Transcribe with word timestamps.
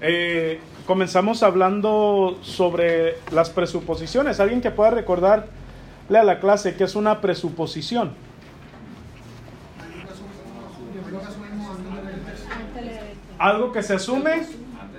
Eh, 0.00 0.60
comenzamos 0.86 1.42
hablando 1.42 2.38
sobre 2.42 3.16
las 3.32 3.50
presuposiciones. 3.50 4.38
¿Alguien 4.38 4.60
que 4.60 4.70
pueda 4.70 4.90
recordarle 4.90 5.48
a 6.10 6.22
la 6.22 6.38
clase 6.38 6.76
qué 6.76 6.84
es 6.84 6.94
una 6.94 7.20
presuposición? 7.20 8.12
Algo 13.38 13.72
que 13.72 13.82
se 13.82 13.94
asume 13.94 14.42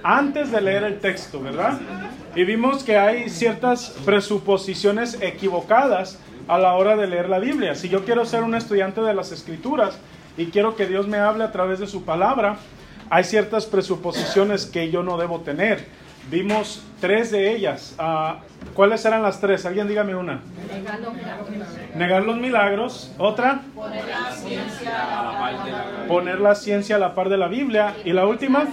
antes 0.04 0.51
de 0.51 0.61
leer 0.61 0.83
el 0.83 1.00
texto, 1.00 1.41
¿verdad? 1.41 1.79
Y 2.36 2.43
vimos 2.43 2.84
que 2.84 2.97
hay 2.97 3.29
ciertas 3.29 3.95
presuposiciones 4.05 5.18
equivocadas 5.21 6.20
a 6.47 6.57
la 6.57 6.73
hora 6.73 6.95
de 6.95 7.07
leer 7.07 7.29
la 7.29 7.39
Biblia. 7.39 7.75
Si 7.75 7.89
yo 7.89 8.05
quiero 8.05 8.25
ser 8.25 8.43
un 8.43 8.55
estudiante 8.55 9.02
de 9.02 9.13
las 9.13 9.31
Escrituras 9.31 9.97
y 10.38 10.47
quiero 10.47 10.75
que 10.75 10.88
Dios 10.88 11.07
me 11.07 11.18
hable 11.18 11.43
a 11.43 11.52
través 11.52 11.79
de 11.79 11.88
su 11.88 12.05
palabra, 12.05 12.57
hay 13.09 13.23
ciertas 13.23 13.65
presuposiciones 13.65 14.65
que 14.65 14.91
yo 14.91 15.03
no 15.03 15.17
debo 15.17 15.41
tener. 15.41 15.86
Vimos 16.29 16.83
tres 17.01 17.31
de 17.31 17.55
ellas. 17.55 17.95
Ah, 17.97 18.41
¿Cuáles 18.75 19.04
eran 19.04 19.23
las 19.23 19.41
tres? 19.41 19.65
Alguien 19.65 19.87
dígame 19.87 20.15
una. 20.15 20.41
Negar 21.95 22.23
los 22.23 22.37
milagros. 22.37 23.11
Otra. 23.17 23.61
Poner 23.73 24.05
la 24.05 24.31
ciencia 24.31 25.19
a 25.19 25.23
la 25.23 25.39
par 25.39 25.65
de 25.65 25.71
la 25.71 26.07
Poner 26.07 26.39
la 26.39 26.55
ciencia 26.55 26.95
a 26.97 27.00
la 27.00 27.15
par 27.15 27.29
de 27.29 27.37
la 27.37 27.47
Biblia. 27.47 27.95
Y 28.05 28.14
la 28.14 28.27
última. 28.27 28.67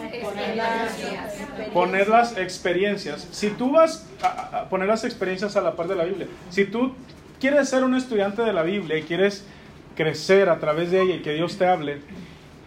Poner 1.73 2.09
las 2.09 2.37
experiencias. 2.37 3.27
Si 3.31 3.49
tú 3.51 3.73
vas 3.73 4.07
a 4.23 4.65
poner 4.69 4.89
las 4.89 5.05
experiencias 5.05 5.57
a 5.57 5.63
la 5.63 5.77
par 5.77 5.89
de 5.89 5.97
la 5.97 6.05
Biblia. 6.05 6.27
Si 6.51 6.67
tú 6.67 6.95
quieres 7.41 7.71
ser 7.71 7.85
un 7.85 7.95
estudiante 7.95 8.43
de 8.43 8.53
la 8.53 8.63
Biblia 8.65 8.99
y 8.99 9.03
quieres 9.03 9.47
crecer 9.95 10.51
a 10.51 10.59
través 10.59 10.91
de 10.91 11.01
ella 11.01 11.15
y 11.15 11.23
que 11.23 11.33
Dios 11.33 11.57
te 11.57 11.67
hable, 11.67 12.03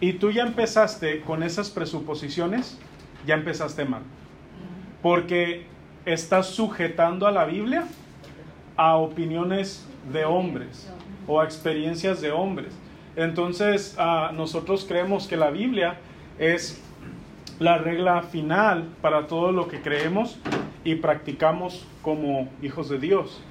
y 0.00 0.14
tú 0.14 0.30
ya 0.30 0.42
empezaste 0.42 1.20
con 1.20 1.42
esas 1.42 1.70
presuposiciones, 1.70 2.78
ya 3.26 3.34
empezaste 3.34 3.84
mal. 3.84 4.02
Porque 5.02 5.66
estás 6.06 6.46
sujetando 6.46 7.26
a 7.26 7.30
la 7.30 7.44
Biblia 7.44 7.84
a 8.76 8.96
opiniones 8.96 9.86
de 10.10 10.24
hombres 10.24 10.90
o 11.26 11.40
a 11.40 11.44
experiencias 11.44 12.20
de 12.20 12.32
hombres. 12.32 12.72
Entonces, 13.16 13.94
ah, 13.98 14.32
nosotros 14.34 14.86
creemos 14.88 15.26
que 15.26 15.36
la 15.36 15.50
Biblia 15.50 15.98
es 16.38 16.82
la 17.58 17.76
regla 17.76 18.22
final 18.22 18.88
para 19.02 19.26
todo 19.26 19.52
lo 19.52 19.68
que 19.68 19.82
creemos 19.82 20.38
y 20.82 20.94
practicamos 20.94 21.86
como 22.00 22.48
hijos 22.62 22.88
de 22.88 22.98
Dios. 22.98 23.42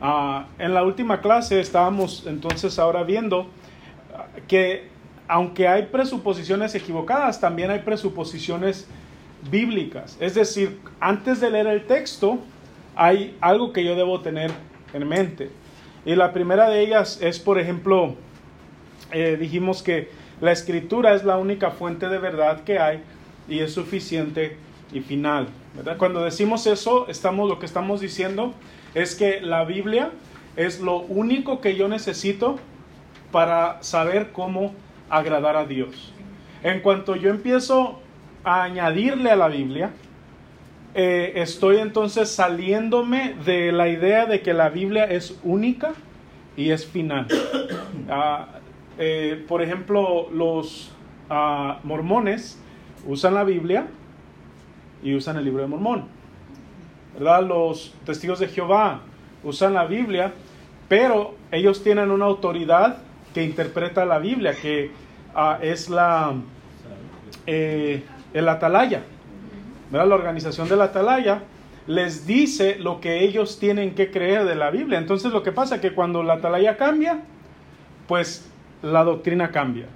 Ah, 0.00 0.46
en 0.60 0.74
la 0.74 0.84
última 0.84 1.20
clase 1.20 1.58
estábamos 1.58 2.24
entonces 2.28 2.78
ahora 2.78 3.02
viendo 3.02 3.48
que 4.46 4.88
aunque 5.28 5.68
hay 5.68 5.84
presuposiciones 5.84 6.74
equivocadas, 6.74 7.40
también 7.40 7.70
hay 7.70 7.80
presuposiciones 7.80 8.88
bíblicas. 9.50 10.16
Es 10.20 10.34
decir, 10.34 10.80
antes 11.00 11.40
de 11.40 11.50
leer 11.50 11.66
el 11.66 11.86
texto, 11.86 12.38
hay 12.96 13.36
algo 13.40 13.72
que 13.72 13.84
yo 13.84 13.94
debo 13.94 14.20
tener 14.20 14.50
en 14.92 15.06
mente. 15.06 15.50
Y 16.04 16.16
la 16.16 16.32
primera 16.32 16.70
de 16.70 16.80
ellas 16.80 17.18
es, 17.20 17.38
por 17.38 17.58
ejemplo, 17.58 18.14
eh, 19.12 19.36
dijimos 19.38 19.82
que 19.82 20.08
la 20.40 20.52
escritura 20.52 21.14
es 21.14 21.24
la 21.24 21.36
única 21.36 21.70
fuente 21.70 22.08
de 22.08 22.18
verdad 22.18 22.64
que 22.64 22.78
hay 22.78 23.02
y 23.48 23.60
es 23.60 23.72
suficiente 23.72 24.56
y 24.92 25.00
final. 25.00 25.48
Cuando 25.98 26.24
decimos 26.24 26.66
eso, 26.66 27.06
estamos, 27.08 27.48
lo 27.48 27.58
que 27.58 27.66
estamos 27.66 28.00
diciendo 28.00 28.54
es 28.94 29.14
que 29.14 29.40
la 29.40 29.64
Biblia 29.64 30.10
es 30.56 30.80
lo 30.80 31.00
único 31.00 31.60
que 31.60 31.76
yo 31.76 31.88
necesito 31.88 32.58
para 33.30 33.82
saber 33.82 34.32
cómo 34.32 34.72
agradar 35.10 35.56
a 35.56 35.64
Dios. 35.64 36.12
En 36.62 36.80
cuanto 36.80 37.16
yo 37.16 37.30
empiezo 37.30 38.00
a 38.44 38.64
añadirle 38.64 39.30
a 39.30 39.36
la 39.36 39.48
Biblia, 39.48 39.90
eh, 40.94 41.32
estoy 41.36 41.78
entonces 41.78 42.30
saliéndome 42.30 43.34
de 43.44 43.72
la 43.72 43.88
idea 43.88 44.26
de 44.26 44.40
que 44.40 44.52
la 44.54 44.68
Biblia 44.68 45.04
es 45.04 45.38
única 45.42 45.92
y 46.56 46.70
es 46.70 46.86
final. 46.86 47.26
Ah, 48.10 48.46
eh, 48.96 49.44
por 49.46 49.60
ejemplo, 49.60 50.30
los 50.32 50.90
ah, 51.28 51.78
mormones 51.82 52.58
usan 53.06 53.34
la 53.34 53.44
Biblia 53.44 53.86
y 55.02 55.14
usan 55.14 55.36
el 55.36 55.44
libro 55.44 55.60
de 55.60 55.68
Mormón. 55.68 56.06
¿verdad? 57.14 57.46
Los 57.46 57.94
testigos 58.06 58.38
de 58.38 58.48
Jehová 58.48 59.02
usan 59.44 59.74
la 59.74 59.84
Biblia, 59.84 60.32
pero 60.88 61.34
ellos 61.50 61.82
tienen 61.82 62.10
una 62.10 62.24
autoridad 62.24 63.02
que 63.38 63.44
interpreta 63.44 64.04
la 64.04 64.18
Biblia, 64.18 64.52
que 64.52 64.90
ah, 65.32 65.60
es 65.62 65.88
la 65.88 66.34
eh, 67.46 68.02
el 68.34 68.48
atalaya. 68.48 69.04
La 69.92 70.02
organización 70.02 70.68
del 70.68 70.80
atalaya 70.80 71.42
les 71.86 72.26
dice 72.26 72.80
lo 72.80 73.00
que 73.00 73.22
ellos 73.22 73.60
tienen 73.60 73.94
que 73.94 74.10
creer 74.10 74.44
de 74.44 74.56
la 74.56 74.72
Biblia. 74.72 74.98
Entonces 74.98 75.30
lo 75.30 75.44
que 75.44 75.52
pasa 75.52 75.76
es 75.76 75.80
que 75.80 75.92
cuando 75.92 76.24
la 76.24 76.34
atalaya 76.34 76.76
cambia, 76.76 77.20
pues 78.08 78.50
la 78.82 79.04
doctrina 79.04 79.52
cambia. 79.52 79.86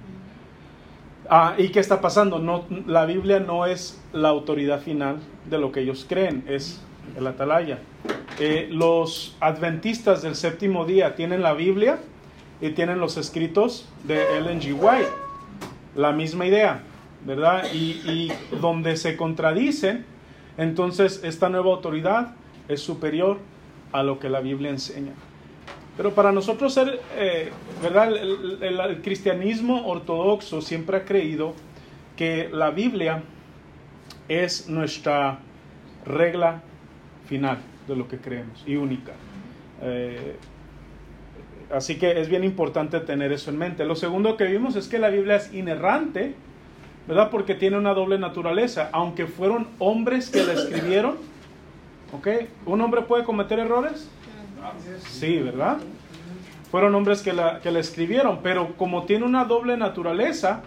Ah, 1.29 1.55
¿Y 1.57 1.67
qué 1.67 1.81
está 1.81 1.99
pasando? 1.99 2.39
No, 2.39 2.63
la 2.87 3.05
Biblia 3.05 3.41
no 3.41 3.65
es 3.65 4.01
la 4.13 4.29
autoridad 4.29 4.79
final 4.79 5.17
de 5.49 5.57
lo 5.57 5.73
que 5.73 5.81
ellos 5.81 6.05
creen, 6.07 6.45
es 6.47 6.81
el 7.17 7.27
atalaya. 7.27 7.79
Eh, 8.39 8.69
los 8.71 9.35
adventistas 9.41 10.21
del 10.21 10.35
séptimo 10.35 10.85
día 10.85 11.15
tienen 11.15 11.41
la 11.41 11.53
Biblia 11.53 11.99
y 12.63 12.69
tienen 12.69 12.97
los 13.01 13.17
escritos 13.17 13.85
de 14.05 14.37
Ellen 14.37 14.61
G. 14.61 14.73
White. 14.73 15.09
La 15.97 16.13
misma 16.13 16.45
idea, 16.45 16.81
¿verdad? 17.25 17.65
Y, 17.73 18.31
donde 18.61 18.95
se 18.95 19.17
contradicen, 19.17 20.05
entonces 20.57 21.19
esta 21.25 21.49
nueva 21.49 21.71
autoridad 21.71 22.35
es 22.69 22.79
superior 22.79 23.39
a 23.91 24.01
lo 24.01 24.17
que 24.17 24.29
la 24.29 24.39
Biblia 24.39 24.69
enseña. 24.69 25.11
Pero 25.97 26.15
para 26.15 26.31
nosotros 26.31 26.73
ser, 26.73 27.01
eh, 27.17 27.51
¿verdad? 27.81 28.15
El, 28.15 29.01
cristianismo 29.01 29.85
ortodoxo 29.85 30.61
siempre 30.61 30.95
ha 30.95 31.03
creído 31.03 31.55
que 32.15 32.47
la 32.49 32.71
Biblia 32.71 33.23
es 34.29 34.69
nuestra 34.69 35.39
regla 36.05 36.63
final 37.25 37.57
de 37.89 37.95
lo 37.97 38.07
que 38.07 38.19
creemos 38.19 38.63
y 38.65 38.77
única. 38.77 39.11
Eh, 39.81 40.37
así 41.73 41.95
que 41.97 42.19
es 42.19 42.29
bien 42.29 42.43
importante 42.43 42.99
tener 42.99 43.31
eso 43.31 43.49
en 43.49 43.57
mente. 43.57 43.85
Lo 43.85 43.95
segundo 43.95 44.37
que 44.37 44.45
vimos 44.45 44.75
es 44.75 44.87
que 44.87 44.99
la 44.99 45.09
Biblia 45.09 45.35
es 45.35 45.53
inerrante, 45.53 46.35
¿verdad? 47.07 47.29
Porque 47.29 47.55
tiene 47.55 47.77
una 47.77 47.93
doble 47.93 48.17
naturaleza. 48.17 48.89
Aunque 48.91 49.25
fueron 49.25 49.67
hombres 49.79 50.29
que 50.29 50.43
la 50.43 50.53
escribieron, 50.53 51.15
¿ok? 52.13 52.27
¿Un 52.65 52.81
hombre 52.81 53.01
puede 53.01 53.23
cometer 53.23 53.59
errores? 53.59 54.09
Sí, 55.09 55.39
¿verdad? 55.39 55.77
Fueron 56.71 56.95
hombres 56.95 57.21
que 57.21 57.33
la, 57.33 57.59
que 57.59 57.71
la 57.71 57.79
escribieron, 57.79 58.39
pero 58.41 58.75
como 58.77 59.03
tiene 59.03 59.25
una 59.25 59.45
doble 59.45 59.77
naturaleza, 59.77 60.63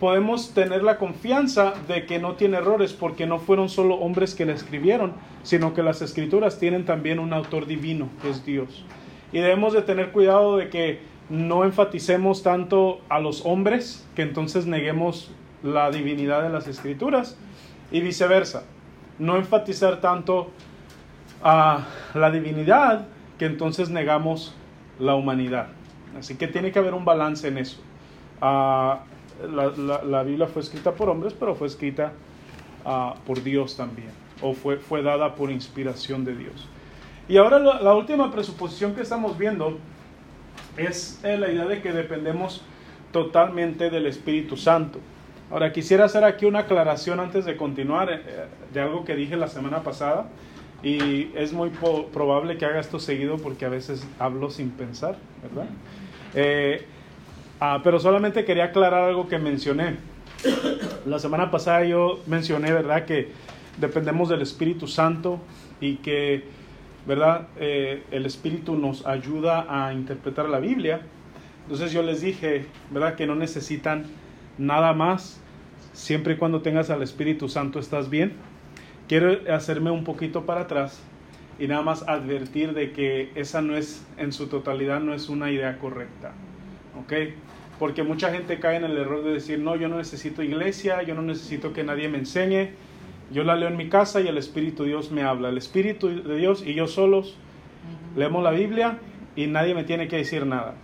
podemos 0.00 0.52
tener 0.52 0.82
la 0.82 0.98
confianza 0.98 1.74
de 1.88 2.06
que 2.06 2.18
no 2.18 2.34
tiene 2.34 2.58
errores 2.58 2.92
porque 2.92 3.26
no 3.26 3.38
fueron 3.38 3.68
solo 3.68 3.96
hombres 3.96 4.34
que 4.34 4.46
la 4.46 4.52
escribieron, 4.52 5.14
sino 5.42 5.74
que 5.74 5.82
las 5.82 6.02
escrituras 6.02 6.58
tienen 6.58 6.84
también 6.84 7.18
un 7.18 7.32
autor 7.32 7.66
divino, 7.66 8.08
que 8.22 8.30
es 8.30 8.44
Dios. 8.44 8.84
Y 9.32 9.38
debemos 9.38 9.72
de 9.72 9.82
tener 9.82 10.12
cuidado 10.12 10.56
de 10.56 10.68
que 10.68 11.00
no 11.28 11.64
enfaticemos 11.64 12.42
tanto 12.42 13.00
a 13.08 13.18
los 13.18 13.44
hombres, 13.44 14.06
que 14.14 14.22
entonces 14.22 14.66
neguemos 14.66 15.32
la 15.62 15.90
divinidad 15.90 16.42
de 16.42 16.50
las 16.50 16.68
escrituras, 16.68 17.36
y 17.90 18.00
viceversa. 18.00 18.64
No 19.18 19.36
enfatizar 19.36 20.00
tanto 20.00 20.50
a 21.42 21.86
la 22.14 22.30
divinidad, 22.30 23.06
que 23.38 23.46
entonces 23.46 23.90
negamos 23.90 24.54
la 24.98 25.14
humanidad. 25.14 25.68
Así 26.18 26.36
que 26.36 26.48
tiene 26.48 26.72
que 26.72 26.78
haber 26.78 26.94
un 26.94 27.04
balance 27.04 27.48
en 27.48 27.58
eso. 27.58 27.78
Ah, 28.40 29.00
la, 29.44 30.22
Biblia 30.22 30.46
fue 30.46 30.62
escrita 30.62 30.92
por 30.92 31.08
hombres, 31.08 31.34
pero 31.34 31.54
fue 31.54 31.66
escrita 31.66 32.12
ah, 32.84 33.14
por 33.26 33.42
Dios 33.42 33.76
también, 33.76 34.08
o 34.40 34.54
fue, 34.54 34.78
fue 34.78 35.02
dada 35.02 35.34
por 35.34 35.50
inspiración 35.50 36.24
de 36.24 36.36
Dios. 36.36 36.68
Y 37.28 37.38
ahora 37.38 37.58
la, 37.58 37.94
última 37.94 38.30
presuposición 38.30 38.94
que 38.94 39.02
estamos 39.02 39.36
viendo 39.36 39.78
es 40.76 41.20
eh, 41.24 41.36
la 41.36 41.50
idea 41.50 41.64
de 41.64 41.82
que 41.82 41.92
dependemos 41.92 42.62
totalmente 43.12 43.90
del 43.90 44.06
Espíritu 44.06 44.56
Santo. 44.56 45.00
Ahora 45.50 45.72
quisiera 45.72 46.04
hacer 46.04 46.24
aquí 46.24 46.44
una 46.44 46.60
aclaración 46.60 47.18
antes 47.18 47.44
de 47.44 47.56
continuar 47.56 48.10
eh, 48.10 48.20
de 48.72 48.80
algo 48.80 49.04
que 49.04 49.16
dije 49.16 49.36
la 49.36 49.48
semana 49.48 49.82
pasada 49.82 50.26
y 50.82 51.30
es 51.34 51.52
muy 51.52 51.70
probable 51.70 52.58
que 52.58 52.64
haga 52.64 52.80
esto 52.80 53.00
seguido 53.00 53.38
porque 53.38 53.64
a 53.64 53.68
veces 53.68 54.06
hablo 54.18 54.50
sin 54.50 54.70
pensar, 54.70 55.16
¿verdad? 55.42 55.68
Eh, 56.34 56.86
ah, 57.60 57.80
pero 57.82 57.98
solamente 57.98 58.44
quería 58.44 58.64
aclarar 58.66 59.04
algo 59.04 59.28
que 59.28 59.38
mencioné. 59.38 59.96
La 61.06 61.18
semana 61.18 61.50
pasada 61.50 61.84
yo 61.84 62.20
mencioné, 62.26 62.72
¿verdad? 62.72 63.04
Que 63.04 63.30
dependemos 63.78 64.28
del 64.28 64.42
Espíritu 64.42 64.86
Santo 64.86 65.40
y 65.80 65.96
que, 65.96 66.44
¿verdad? 67.06 67.48
Eh, 67.58 68.02
el 68.10 68.26
Espíritu 68.26 68.76
nos 68.76 69.06
ayuda 69.06 69.66
a 69.68 69.92
interpretar 69.92 70.48
la 70.48 70.58
Biblia. 70.58 71.00
Entonces 71.62 71.92
yo 71.92 72.02
les 72.02 72.20
dije, 72.20 72.66
¿verdad? 72.90 73.14
Que 73.14 73.26
no 73.26 73.34
necesitan 73.34 74.04
nada 74.58 74.92
más 74.92 75.40
siempre 75.92 76.34
y 76.34 76.36
cuando 76.36 76.62
tengas 76.62 76.90
al 76.90 77.02
Espíritu 77.02 77.48
Santo 77.48 77.78
estás 77.78 78.10
bien. 78.10 78.34
Quiero 79.08 79.38
hacerme 79.52 79.90
un 79.90 80.04
poquito 80.04 80.46
para 80.46 80.62
atrás 80.62 81.00
y 81.58 81.68
nada 81.68 81.82
más 81.82 82.02
advertir 82.06 82.74
de 82.74 82.92
que 82.92 83.30
esa 83.34 83.62
no 83.62 83.76
es, 83.76 84.04
en 84.18 84.32
su 84.32 84.48
totalidad, 84.48 85.00
no 85.00 85.14
es 85.14 85.28
una 85.28 85.50
idea 85.50 85.78
correcta. 85.78 86.32
¿Ok? 87.00 87.12
Porque 87.78 88.02
mucha 88.02 88.32
gente 88.32 88.58
cae 88.58 88.76
en 88.76 88.84
el 88.84 88.96
error 88.96 89.22
de 89.22 89.32
decir, 89.32 89.58
no, 89.58 89.76
yo 89.76 89.88
no 89.88 89.98
necesito 89.98 90.42
iglesia, 90.42 91.02
yo 91.02 91.14
no 91.14 91.22
necesito 91.22 91.72
que 91.72 91.84
nadie 91.84 92.08
me 92.08 92.18
enseñe, 92.18 92.70
yo 93.32 93.44
la 93.44 93.56
leo 93.56 93.68
en 93.68 93.76
mi 93.76 93.88
casa 93.88 94.20
y 94.20 94.28
el 94.28 94.38
Espíritu 94.38 94.82
de 94.82 94.90
Dios 94.90 95.10
me 95.10 95.22
habla. 95.22 95.48
El 95.48 95.58
Espíritu 95.58 96.08
de 96.08 96.36
Dios 96.36 96.62
y 96.64 96.74
yo 96.74 96.86
solos 96.86 97.36
leemos 98.16 98.42
la 98.42 98.50
Biblia 98.50 98.98
y 99.34 99.46
nadie 99.46 99.74
me 99.74 99.84
tiene 99.84 100.08
que 100.08 100.16
decir 100.16 100.46
nada. 100.46 100.74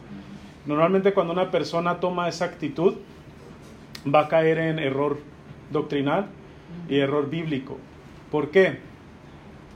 Normalmente 0.66 1.12
cuando 1.12 1.32
una 1.32 1.50
persona 1.50 2.00
toma 2.00 2.28
esa 2.28 2.44
actitud, 2.44 2.94
va 4.12 4.20
a 4.20 4.28
caer 4.28 4.58
en 4.58 4.78
error 4.78 5.18
doctrinal 5.70 6.26
y 6.88 6.98
error 6.98 7.30
bíblico. 7.30 7.78
¿Por 8.30 8.50
qué? 8.50 8.78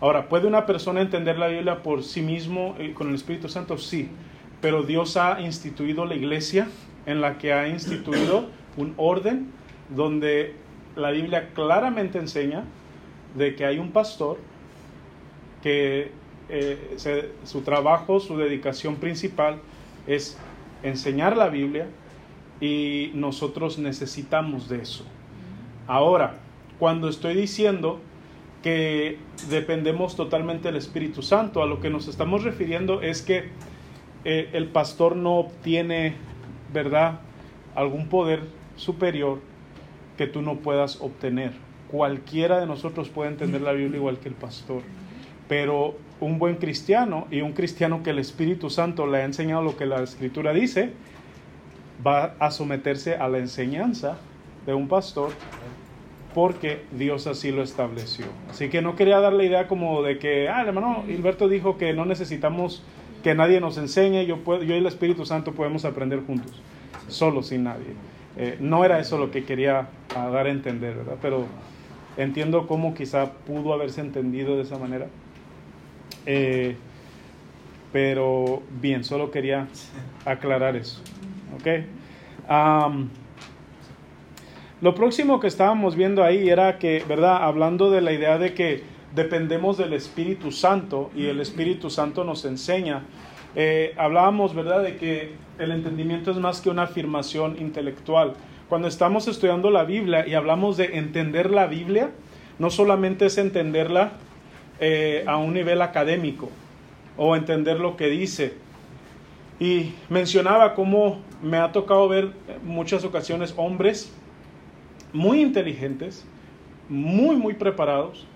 Ahora, 0.00 0.28
¿puede 0.28 0.46
una 0.46 0.66
persona 0.66 1.00
entender 1.00 1.38
la 1.38 1.48
Biblia 1.48 1.82
por 1.82 2.02
sí 2.02 2.20
mismo 2.20 2.76
y 2.78 2.90
con 2.90 3.08
el 3.08 3.14
Espíritu 3.14 3.48
Santo? 3.48 3.78
Sí, 3.78 4.10
pero 4.60 4.82
Dios 4.82 5.16
ha 5.16 5.40
instituido 5.40 6.04
la 6.04 6.14
iglesia 6.14 6.68
en 7.06 7.20
la 7.20 7.38
que 7.38 7.52
ha 7.52 7.68
instituido 7.68 8.46
un 8.76 8.94
orden 8.96 9.50
donde 9.88 10.54
la 10.96 11.10
Biblia 11.10 11.50
claramente 11.54 12.18
enseña 12.18 12.64
de 13.34 13.54
que 13.54 13.64
hay 13.66 13.78
un 13.78 13.92
pastor 13.92 14.38
que 15.62 16.10
eh, 16.48 16.98
su 17.44 17.60
trabajo, 17.62 18.18
su 18.18 18.36
dedicación 18.36 18.96
principal 18.96 19.60
es 20.06 20.38
enseñar 20.82 21.36
la 21.36 21.48
Biblia 21.48 21.88
y 22.60 23.10
nosotros 23.14 23.78
necesitamos 23.78 24.68
de 24.68 24.82
eso. 24.82 25.04
Ahora, 25.86 26.38
cuando 26.78 27.08
estoy 27.08 27.34
diciendo 27.34 28.00
que 28.62 29.18
dependemos 29.50 30.16
totalmente 30.16 30.68
del 30.68 30.76
Espíritu 30.76 31.22
Santo, 31.22 31.62
a 31.62 31.66
lo 31.66 31.80
que 31.80 31.90
nos 31.90 32.08
estamos 32.08 32.42
refiriendo 32.42 33.02
es 33.02 33.22
que 33.22 33.50
eh, 34.24 34.50
el 34.52 34.68
pastor 34.68 35.14
no 35.14 35.36
obtiene, 35.36 36.14
¿verdad?, 36.72 37.20
algún 37.74 38.08
poder 38.08 38.40
superior 38.76 39.40
que 40.16 40.26
tú 40.26 40.42
no 40.42 40.56
puedas 40.56 41.00
obtener. 41.00 41.52
Cualquiera 41.90 42.60
de 42.60 42.66
nosotros 42.66 43.08
puede 43.08 43.30
entender 43.30 43.60
la 43.60 43.72
Biblia 43.72 43.98
igual 43.98 44.18
que 44.18 44.28
el 44.28 44.34
pastor, 44.34 44.82
pero 45.48 45.96
un 46.20 46.38
buen 46.38 46.56
cristiano 46.56 47.26
y 47.30 47.42
un 47.42 47.52
cristiano 47.52 48.02
que 48.02 48.10
el 48.10 48.18
Espíritu 48.18 48.70
Santo 48.70 49.06
le 49.06 49.18
ha 49.18 49.24
enseñado 49.24 49.62
lo 49.62 49.76
que 49.76 49.86
la 49.86 50.02
Escritura 50.02 50.52
dice, 50.52 50.92
va 52.04 52.34
a 52.38 52.50
someterse 52.50 53.16
a 53.16 53.28
la 53.28 53.38
enseñanza 53.38 54.18
de 54.66 54.74
un 54.74 54.88
pastor 54.88 55.30
porque 56.34 56.84
Dios 56.92 57.26
así 57.26 57.50
lo 57.50 57.62
estableció. 57.62 58.26
Así 58.50 58.68
que 58.68 58.82
no 58.82 58.94
quería 58.94 59.20
dar 59.20 59.32
la 59.32 59.44
idea 59.44 59.68
como 59.68 60.02
de 60.02 60.18
que, 60.18 60.48
ah, 60.50 60.60
el 60.60 60.68
hermano 60.68 61.04
Hilberto 61.08 61.48
dijo 61.48 61.78
que 61.78 61.94
no 61.94 62.04
necesitamos 62.04 62.82
que 63.22 63.34
nadie 63.34 63.60
nos 63.60 63.78
enseñe, 63.78 64.26
yo, 64.26 64.44
puedo, 64.44 64.62
yo 64.62 64.74
y 64.74 64.78
el 64.78 64.86
Espíritu 64.86 65.24
Santo 65.24 65.52
podemos 65.52 65.84
aprender 65.86 66.20
juntos, 66.26 66.60
solo 67.08 67.42
sin 67.42 67.64
nadie. 67.64 67.94
Eh, 68.36 68.58
no 68.60 68.84
era 68.84 69.00
eso 69.00 69.16
lo 69.16 69.30
que 69.30 69.44
quería 69.44 69.88
ah, 70.16 70.30
dar 70.30 70.46
a 70.46 70.50
entender, 70.50 70.96
¿verdad? 70.96 71.16
Pero 71.20 71.46
entiendo 72.16 72.66
cómo 72.66 72.94
quizá 72.94 73.32
pudo 73.32 73.72
haberse 73.72 74.00
entendido 74.00 74.56
de 74.56 74.62
esa 74.62 74.78
manera. 74.78 75.06
Eh, 76.24 76.76
pero 77.92 78.62
bien, 78.80 79.04
solo 79.04 79.30
quería 79.30 79.68
aclarar 80.24 80.76
eso. 80.76 81.00
¿Ok? 81.58 81.66
lo 84.80 84.94
próximo 84.94 85.40
que 85.40 85.48
estábamos 85.48 85.96
viendo 85.96 86.22
ahí 86.22 86.48
era 86.48 86.78
que, 86.78 87.02
¿verdad? 87.08 87.42
Hablando 87.42 87.90
de 87.90 88.02
la 88.02 88.12
idea 88.12 88.38
de 88.38 88.54
que 88.54 88.84
dependemos 89.14 89.78
del 89.78 89.94
Espíritu 89.94 90.52
Santo 90.52 91.10
y 91.16 91.26
el 91.26 91.40
Espíritu 91.40 91.88
Santo 91.90 92.22
nos 92.22 92.44
enseña. 92.44 93.02
Eh, 93.54 93.94
hablábamos, 93.96 94.54
¿verdad?, 94.54 94.82
de 94.82 94.96
que 94.96 95.32
el 95.58 95.72
entendimiento 95.72 96.30
es 96.30 96.36
más 96.36 96.60
que 96.60 96.68
una 96.68 96.82
afirmación 96.82 97.56
intelectual. 97.58 98.34
Cuando 98.68 98.88
estamos 98.88 99.28
estudiando 99.28 99.70
la 99.70 99.84
Biblia 99.84 100.26
y 100.26 100.34
hablamos 100.34 100.76
de 100.76 100.96
entender 100.96 101.50
la 101.50 101.66
Biblia, 101.66 102.10
no 102.58 102.70
solamente 102.70 103.26
es 103.26 103.38
entenderla 103.38 104.12
eh, 104.80 105.24
a 105.28 105.36
un 105.36 105.54
nivel 105.54 105.82
académico 105.82 106.50
o 107.16 107.36
entender 107.36 107.78
lo 107.78 107.96
que 107.96 108.08
dice. 108.08 108.54
Y 109.60 109.94
mencionaba 110.08 110.74
cómo 110.74 111.20
me 111.42 111.58
ha 111.58 111.70
tocado 111.70 112.08
ver 112.08 112.32
muchas 112.64 113.04
ocasiones 113.04 113.54
hombres 113.56 114.12
muy 115.12 115.40
inteligentes, 115.40 116.26
muy, 116.88 117.36
muy 117.36 117.54
preparados, 117.54 118.26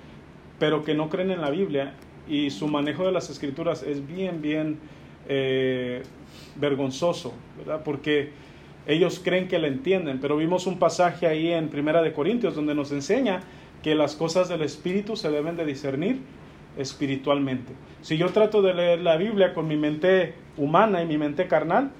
pero 0.60 0.84
que 0.84 0.94
no 0.94 1.08
creen 1.08 1.32
en 1.32 1.40
la 1.40 1.50
Biblia 1.50 1.94
y 2.28 2.50
su 2.50 2.68
manejo 2.68 3.04
de 3.04 3.12
las 3.12 3.30
escrituras 3.30 3.82
es 3.82 4.06
bien, 4.06 4.40
bien 4.40 4.78
eh, 5.28 6.02
vergonzoso, 6.54 7.34
¿verdad? 7.58 7.82
Porque 7.84 8.30
ellos 8.86 9.20
creen 9.22 9.48
que 9.48 9.58
la 9.58 9.68
entienden, 9.68 10.20
pero 10.20 10.36
vimos 10.36 10.66
un 10.66 10.78
pasaje 10.78 11.26
ahí 11.26 11.52
en 11.52 11.68
Primera 11.68 12.02
de 12.02 12.12
Corintios 12.12 12.54
donde 12.54 12.74
nos 12.74 12.92
enseña 12.92 13.40
que 13.82 13.94
las 13.94 14.14
cosas 14.14 14.48
del 14.48 14.62
Espíritu 14.62 15.16
se 15.16 15.30
deben 15.30 15.56
de 15.56 15.64
discernir 15.64 16.20
espiritualmente. 16.76 17.72
Si 18.02 18.16
yo 18.16 18.28
trato 18.30 18.62
de 18.62 18.74
leer 18.74 19.00
la 19.00 19.16
Biblia 19.16 19.54
con 19.54 19.68
mi 19.68 19.76
mente 19.76 20.34
humana 20.56 21.02
y 21.02 21.06
mi 21.06 21.18
mente 21.18 21.46
carnal, 21.46 21.90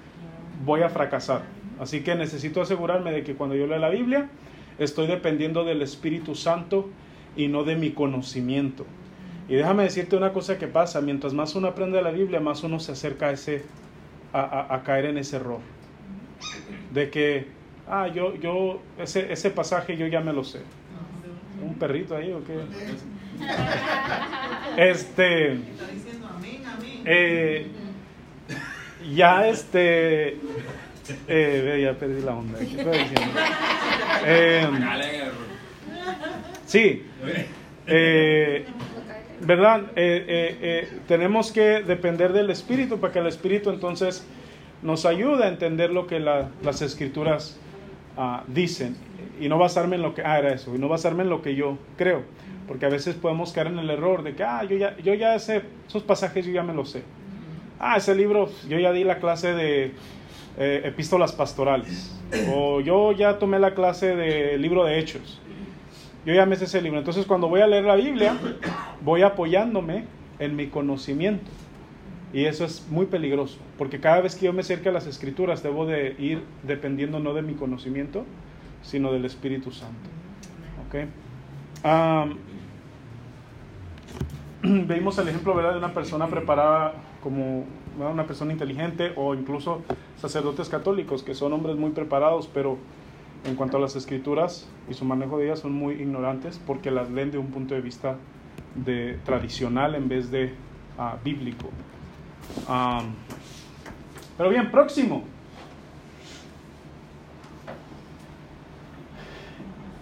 voy 0.65 0.83
a 0.83 0.89
fracasar. 0.89 1.43
Así 1.79 2.03
que 2.03 2.15
necesito 2.15 2.61
asegurarme 2.61 3.13
de 3.13 3.25
que 3.25 3.35
cuando 3.35 3.57
yo 3.57 3.67
leo 3.67 3.79
la 3.79 3.89
Biblia, 3.89 4.29
estoy 4.79 5.07
dependiendo 5.07 5.65
del 5.65 5.83
Espíritu 5.83 6.35
Santo 6.35 6.89
y 7.37 7.49
no 7.49 7.65
de 7.65 7.77
mi 7.77 7.91
conocimiento. 7.91 8.85
Y 9.49 9.55
déjame 9.55 9.83
decirte 9.83 10.17
una 10.17 10.33
cosa 10.33 10.59
que 10.59 10.69
pasa, 10.69 11.01
mientras 11.01 11.35
más 11.35 11.55
uno 11.55 11.69
aprende 11.69 12.01
la 12.03 12.11
Biblia, 12.11 12.39
más 12.39 12.63
uno 12.63 12.79
se 12.79 12.93
acerca 12.93 13.29
a, 13.29 13.33
ese, 13.33 13.65
a, 14.33 14.83
caer 14.85 15.07
en 15.07 15.19
ese 15.19 15.37
error. 15.37 15.59
De 16.93 17.11
que, 17.11 17.47
ah, 17.89 18.09
yo, 18.09 18.35
yo, 18.37 18.81
ese, 18.99 19.33
ese 19.33 19.51
pasaje 19.51 19.97
yo 19.97 20.07
ya 20.07 20.21
me 20.21 20.33
lo 20.33 20.45
sé. 20.45 20.61
¿Un 21.63 21.75
perrito 21.75 22.17
ahí 22.17 22.33
o 22.33 22.43
qué? 22.45 22.55
Este. 24.77 25.59
Eh, 27.05 27.67
ya 29.15 29.49
este. 29.49 30.37
Eh, 31.27 31.81
ya 31.83 31.99
perdí 31.99 32.23
la 32.23 32.35
onda. 32.35 32.59
¿Qué 32.59 32.65
estoy 32.65 32.99
diciendo? 32.99 33.41
Eh, 34.27 34.69
sí. 36.67 37.07
Eh, 37.87 38.65
¿Verdad? 39.41 39.85
Eh, 39.97 40.25
eh, 40.29 40.59
eh, 40.61 40.89
tenemos 41.09 41.51
que 41.51 41.83
depender 41.83 42.33
del 42.33 42.51
Espíritu 42.51 43.01
para 43.01 43.13
que 43.13 43.19
el 43.19 43.27
Espíritu 43.27 43.71
entonces 43.71 44.25
nos 44.83 45.07
ayude 45.07 45.45
a 45.45 45.49
entender 45.49 45.91
lo 45.91 46.07
que 46.07 46.21
las 46.21 46.83
escrituras 46.83 47.59
ah, 48.17 48.45
dicen 48.47 48.97
y 49.41 49.49
no 49.49 49.59
basarme 49.59 49.97
en 49.97 50.03
lo 50.03 50.15
que, 50.15 50.23
ah, 50.23 50.39
era 50.39 50.53
eso, 50.53 50.75
y 50.75 50.79
no 50.79 50.89
basarme 50.89 51.23
en 51.23 51.31
lo 51.31 51.43
que 51.43 51.55
yo 51.55 51.79
creo, 51.97 52.23
porque 52.69 52.87
a 52.87 52.89
veces 52.89 53.15
podemos 53.15 53.53
caer 53.53 53.69
en 53.69 53.79
el 53.79 53.91
error 53.91 54.23
de 54.23 54.35
que, 54.35 54.45
ah, 54.45 54.65
yo 54.65 54.77
ya, 54.77 54.97
yo 54.99 55.15
ya 55.15 55.39
sé, 55.39 55.63
esos 55.87 56.03
pasajes 56.03 56.45
yo 56.47 56.53
ya 56.53 56.63
me 56.63 56.75
los 56.75 56.91
sé. 56.91 57.03
Ah, 57.79 57.97
ese 57.97 58.15
libro, 58.15 58.51
yo 58.69 58.79
ya 58.79 58.93
di 58.93 59.05
la 59.05 59.19
clase 59.19 59.55
de 59.55 59.93
epístolas 60.59 61.33
pastorales, 61.33 62.15
o 62.55 62.81
yo 62.81 63.13
ya 63.13 63.39
tomé 63.39 63.59
la 63.59 63.75
clase 63.75 64.15
de 64.15 64.59
libro 64.59 64.85
de 64.85 64.99
hechos 64.99 65.41
yo 66.25 66.35
ya 66.35 66.47
me 66.47 66.57
sé 66.57 66.65
ese 66.65 66.83
libro. 66.83 66.99
Entonces 66.99 67.27
cuando 67.27 67.49
voy 67.49 67.61
a 67.61 67.67
leer 67.67 67.85
la 67.85 67.97
Biblia, 67.97 68.37
voy 69.03 69.23
apoyándome 69.23 70.05
en 70.39 70.57
mi 70.57 70.67
conocimiento. 70.67 71.51
Y 72.33 72.45
eso 72.45 72.65
es 72.65 72.87
muy 72.89 73.07
peligroso, 73.07 73.59
porque 73.77 73.99
cada 73.99 74.21
vez 74.21 74.37
que 74.37 74.47
yo 74.47 74.53
me 74.53 74.61
acerque 74.61 74.89
a 74.89 74.93
las 74.93 75.07
escrituras 75.07 75.65
debo 75.65 75.85
de 75.85 76.15
ir 76.19 76.45
dependiendo 76.63 77.19
no 77.19 77.35
de 77.35 77.43
mi 77.43 77.55
conocimiento, 77.55 78.25
sino 78.83 79.13
del 79.13 79.25
Espíritu 79.25 79.73
Santo. 79.73 80.09
¿Okay? 80.87 81.09
veimos 84.63 85.19
el 85.19 85.29
ejemplo 85.29 85.55
¿verdad? 85.55 85.73
de 85.73 85.79
una 85.79 85.95
persona 85.95 86.29
preparada 86.29 86.95
como 87.23 87.65
una 87.99 88.27
persona 88.27 88.53
inteligente 88.53 89.13
o 89.17 89.35
incluso 89.35 89.83
sacerdotes 90.17 90.69
católicos 90.69 91.23
que 91.23 91.35
son 91.35 91.53
hombres 91.53 91.77
muy 91.77 91.91
preparados, 91.91 92.49
pero 92.53 92.79
en 93.45 93.57
cuanto 93.57 93.79
a 93.79 93.81
las 93.81 93.97
escrituras 93.97 94.69
y 94.89 94.95
su 94.95 95.05
manejo 95.05 95.39
de 95.39 95.47
ellas 95.47 95.61
son 95.61 95.73
muy 95.73 95.95
ignorantes 95.95 96.61
porque 96.67 96.91
las 96.91 97.11
leen 97.11 97.31
de 97.31 97.39
un 97.39 97.49
punto 97.49 97.75
de 97.75 97.81
vista 97.81 98.17
de 98.75 99.19
tradicional 99.25 99.95
en 99.95 100.09
vez 100.09 100.31
de 100.31 100.53
ah, 100.99 101.17
bíblico. 101.25 101.71
Pero 104.37 104.51
bien, 104.51 104.71
próximo. 104.71 105.25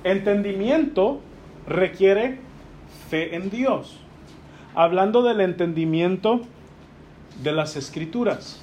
Entendimiento 0.05 1.21
requiere 1.67 2.38
fe 3.11 3.35
en 3.37 3.50
Dios. 3.50 4.00
Hablando 4.75 5.23
del 5.23 5.40
entendimiento 5.40 6.43
de 7.43 7.52
las 7.52 7.76
escrituras. 7.76 8.62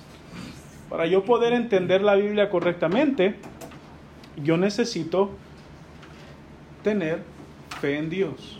Para 0.89 1.07
yo 1.07 1.25
poder 1.25 1.53
entender 1.53 2.01
la 2.01 2.15
Biblia 2.15 2.49
correctamente, 2.49 3.35
yo 4.41 4.57
necesito 4.57 5.31
tener 6.83 7.23
fe 7.81 7.97
en 7.97 8.09
Dios. 8.09 8.59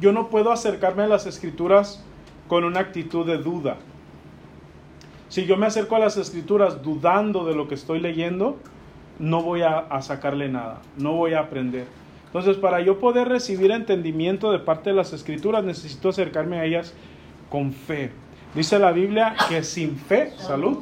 Yo 0.00 0.12
no 0.12 0.28
puedo 0.28 0.52
acercarme 0.52 1.02
a 1.02 1.08
las 1.08 1.26
escrituras 1.26 2.04
con 2.48 2.64
una 2.64 2.80
actitud 2.80 3.26
de 3.26 3.38
duda. 3.38 3.76
Si 5.28 5.44
yo 5.44 5.56
me 5.56 5.66
acerco 5.66 5.94
a 5.94 5.98
las 5.98 6.16
escrituras 6.16 6.82
dudando 6.82 7.44
de 7.44 7.54
lo 7.54 7.68
que 7.68 7.74
estoy 7.74 8.00
leyendo, 8.00 8.56
no 9.18 9.42
voy 9.42 9.62
a, 9.62 9.86
sacarle 10.00 10.48
nada, 10.48 10.80
no 10.96 11.12
voy 11.12 11.34
a 11.34 11.40
aprender. 11.40 11.86
Entonces, 12.26 12.56
para 12.56 12.80
yo 12.80 12.98
poder 12.98 13.28
recibir 13.28 13.70
entendimiento 13.70 14.50
de 14.50 14.58
parte 14.58 14.90
de 14.90 14.96
las 14.96 15.12
escrituras, 15.12 15.64
necesito 15.64 16.08
acercarme 16.08 16.58
a 16.58 16.64
ellas 16.64 16.94
con 17.50 17.72
fe. 17.72 18.10
Dice 18.54 18.78
la 18.78 18.92
Biblia 18.92 19.34
que 19.48 19.62
sin 19.62 19.96
fe, 19.96 20.32
salud, 20.38 20.78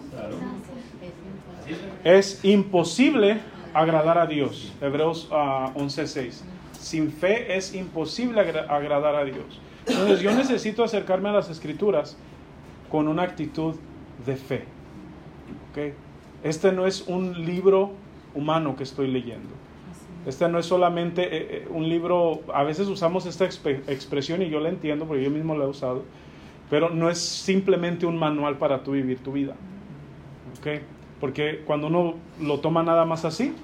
es 2.04 2.44
imposible 2.44 3.40
agradar 3.74 4.18
a 4.18 4.26
Dios. 4.26 4.72
Hebreos 4.80 5.28
11:6. 5.30 6.42
Sin 6.72 7.10
fe 7.10 7.56
es 7.56 7.74
imposible 7.74 8.40
agradar 8.40 9.16
a 9.16 9.24
Dios. 9.24 9.60
Entonces 9.86 10.20
yo 10.20 10.32
necesito 10.32 10.82
acercarme 10.82 11.28
a 11.28 11.32
las 11.32 11.50
escrituras 11.50 12.16
con 12.90 13.08
una 13.08 13.22
actitud 13.22 13.76
de 14.24 14.36
fe. 14.36 14.64
¿Okay? 15.70 15.94
Este 16.42 16.72
no 16.72 16.86
es 16.86 17.06
un 17.06 17.44
libro 17.44 17.92
humano 18.34 18.76
que 18.76 18.82
estoy 18.82 19.08
leyendo. 19.08 19.50
Este 20.26 20.48
no 20.48 20.58
es 20.58 20.66
solamente 20.66 21.22
eh, 21.22 21.28
eh, 21.50 21.68
un 21.70 21.88
libro, 21.88 22.40
a 22.52 22.64
veces 22.64 22.88
usamos 22.88 23.26
esta 23.26 23.44
expresión 23.44 24.42
y 24.42 24.50
yo 24.50 24.58
la 24.58 24.70
entiendo 24.70 25.06
porque 25.06 25.22
yo 25.22 25.30
mismo 25.30 25.56
la 25.56 25.64
he 25.64 25.68
usado, 25.68 26.02
pero 26.68 26.90
no 26.90 27.08
es 27.08 27.18
simplemente 27.18 28.06
un 28.06 28.18
manual 28.18 28.56
para 28.56 28.82
tú 28.82 28.92
vivir 28.92 29.20
tu 29.20 29.32
vida. 29.32 29.54
¿Okay? 30.58 30.80
Porque 31.20 31.62
cuando 31.64 31.86
uno 31.86 32.14
lo 32.40 32.58
toma 32.58 32.82
nada 32.82 33.04
más 33.04 33.24
así, 33.24 33.54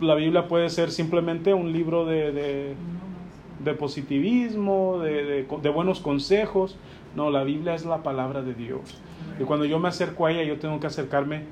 la 0.00 0.14
Biblia 0.14 0.48
puede 0.48 0.70
ser 0.70 0.90
simplemente 0.90 1.54
un 1.54 1.72
libro 1.72 2.04
de, 2.04 2.32
de, 2.32 2.74
positivismo, 3.74 5.00
de, 5.00 5.44
de, 5.44 5.70
buenos 5.70 6.00
consejos. 6.00 6.76
No, 7.14 7.30
la 7.30 7.44
Biblia 7.44 7.74
es 7.74 7.84
la 7.84 8.02
palabra 8.02 8.42
de 8.42 8.54
Dios. 8.54 9.00
Y 9.40 9.44
cuando 9.44 9.64
yo 9.64 9.78
me 9.78 9.88
acerco 9.88 10.26
a 10.26 10.32
ella, 10.32 10.42
yo 10.42 10.58
tengo 10.58 10.80
que 10.80 10.86
acercarme 10.86 11.42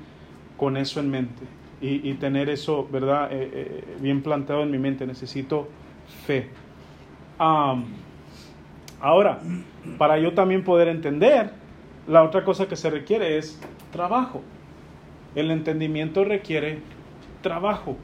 con 0.57 0.77
eso 0.77 0.99
en 0.99 1.09
mente 1.09 1.43
y, 1.81 2.13
tener 2.15 2.49
eso, 2.49 2.87
¿verdad?, 2.91 3.31
eh, 3.31 3.49
eh, 3.53 3.83
bien 3.99 4.21
planteado 4.23 4.63
en 4.63 4.71
mi 4.71 4.77
mente. 4.77 5.05
Necesito 5.05 5.67
fe. 6.25 6.49
ahora, 8.99 9.39
para 9.97 10.17
yo 10.17 10.33
también 10.33 10.63
poder 10.63 10.87
entender, 10.87 11.51
la 12.07 12.23
otra 12.23 12.43
cosa 12.43 12.67
que 12.67 12.75
se 12.75 12.89
requiere 12.89 13.37
es 13.37 13.59
trabajo. 13.91 14.41
El 15.35 15.51
entendimiento 15.51 16.23
requiere 16.23 16.79
trabajo. 17.41 17.97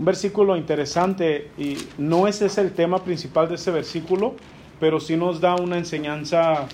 Un 0.00 0.06
versículo 0.06 0.56
interesante 0.56 1.50
y 1.58 1.76
no 1.98 2.26
ese 2.26 2.46
es 2.46 2.56
el 2.56 2.72
tema 2.72 3.04
principal 3.04 3.50
de 3.50 3.56
ese 3.56 3.70
versículo, 3.70 4.34
pero 4.80 4.98
sí 4.98 5.14
nos 5.14 5.42
da 5.42 5.56
una 5.56 5.76
enseñanza, 5.76 6.68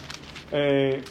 eh, 0.53 1.03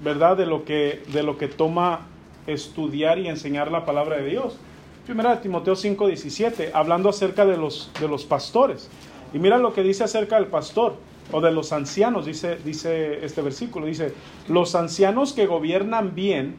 ¿verdad? 0.00 0.38
De 0.38 0.46
lo, 0.46 0.64
que, 0.64 1.02
de 1.12 1.22
lo 1.22 1.36
que 1.36 1.48
toma 1.48 2.06
estudiar 2.46 3.18
y 3.18 3.28
enseñar 3.28 3.70
la 3.70 3.84
palabra 3.84 4.16
de 4.16 4.30
Dios. 4.30 4.56
Primera 5.04 5.36
de 5.36 5.42
Timoteo 5.42 5.74
5:17, 5.74 6.70
hablando 6.72 7.10
acerca 7.10 7.44
de 7.44 7.58
los, 7.58 7.90
de 8.00 8.08
los 8.08 8.24
pastores. 8.24 8.88
Y 9.34 9.38
mira 9.38 9.58
lo 9.58 9.74
que 9.74 9.82
dice 9.82 10.04
acerca 10.04 10.36
del 10.36 10.46
pastor 10.46 10.96
o 11.30 11.42
de 11.42 11.52
los 11.52 11.74
ancianos, 11.74 12.24
dice, 12.24 12.56
dice 12.64 13.22
este 13.22 13.42
versículo, 13.42 13.84
dice, 13.84 14.14
los 14.48 14.74
ancianos 14.74 15.34
que 15.34 15.44
gobiernan 15.44 16.14
bien 16.14 16.56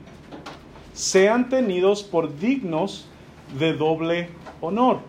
sean 0.94 1.50
tenidos 1.50 2.04
por 2.04 2.38
dignos 2.38 3.08
de 3.58 3.74
doble 3.74 4.30
honor. 4.64 5.00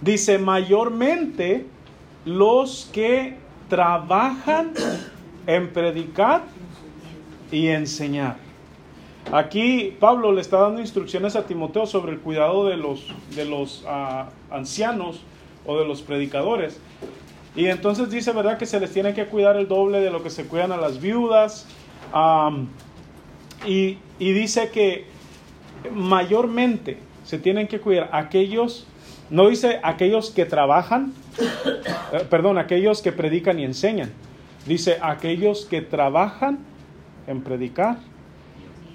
Dice, 0.00 0.38
mayormente 0.38 1.66
los 2.24 2.90
que 2.92 3.36
trabajan 3.68 4.72
en 5.46 5.72
predicar 5.72 6.42
y 7.50 7.68
enseñar. 7.68 8.36
Aquí 9.30 9.96
Pablo 10.00 10.32
le 10.32 10.40
está 10.40 10.58
dando 10.58 10.80
instrucciones 10.80 11.36
a 11.36 11.46
Timoteo 11.46 11.86
sobre 11.86 12.12
el 12.12 12.18
cuidado 12.18 12.66
de 12.66 12.76
los, 12.76 13.14
de 13.36 13.44
los 13.44 13.84
uh, 13.84 14.24
ancianos 14.52 15.22
o 15.64 15.78
de 15.78 15.86
los 15.86 16.02
predicadores. 16.02 16.80
Y 17.54 17.66
entonces 17.66 18.10
dice, 18.10 18.32
¿verdad? 18.32 18.58
Que 18.58 18.66
se 18.66 18.80
les 18.80 18.92
tiene 18.92 19.14
que 19.14 19.26
cuidar 19.26 19.56
el 19.56 19.68
doble 19.68 20.00
de 20.00 20.10
lo 20.10 20.22
que 20.22 20.30
se 20.30 20.46
cuidan 20.46 20.72
a 20.72 20.76
las 20.76 21.00
viudas. 21.00 21.66
Y 23.64 23.98
dice 24.18 24.70
que 24.70 25.06
mayormente 25.94 26.98
se 27.24 27.38
tienen 27.38 27.68
que 27.68 27.80
cuidar 27.80 28.10
aquellos, 28.12 28.86
no 29.30 29.48
dice 29.48 29.80
aquellos 29.82 30.30
que 30.30 30.44
trabajan, 30.44 31.12
eh, 32.12 32.26
perdón, 32.28 32.58
aquellos 32.58 33.02
que 33.02 33.12
predican 33.12 33.58
y 33.58 33.64
enseñan. 33.64 34.10
Dice 34.66 34.98
aquellos 35.02 35.64
que 35.64 35.82
trabajan 35.82 36.58
en 37.26 37.42
predicar 37.42 37.98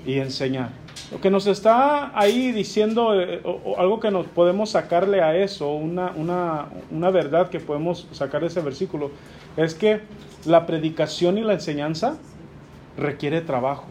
y 0.06 0.20
enseñar. 0.20 0.70
Lo 1.12 1.22
que 1.22 1.30
nos 1.30 1.48
está 1.48 2.18
ahí 2.18 2.52
diciendo, 2.52 3.20
eh, 3.20 3.42
o, 3.44 3.80
algo 3.80 4.00
que 4.00 4.12
nos 4.12 4.28
podemos 4.28 4.72
sacarle 4.72 5.22
a 5.22 5.36
eso, 5.36 5.72
una, 5.72 6.12
una, 6.16 6.68
una 6.92 7.10
verdad 7.10 7.50
que 7.50 7.60
podemos 7.60 8.08
sacar 8.12 8.42
de 8.42 8.48
ese 8.48 8.62
versículo, 8.62 9.12
es 9.56 9.74
que 9.74 10.02
la 10.46 10.66
predicación 10.66 11.38
y 11.38 11.42
la 11.42 11.54
enseñanza 11.54 12.18
requiere 12.98 13.42
trabajo. 13.42 13.86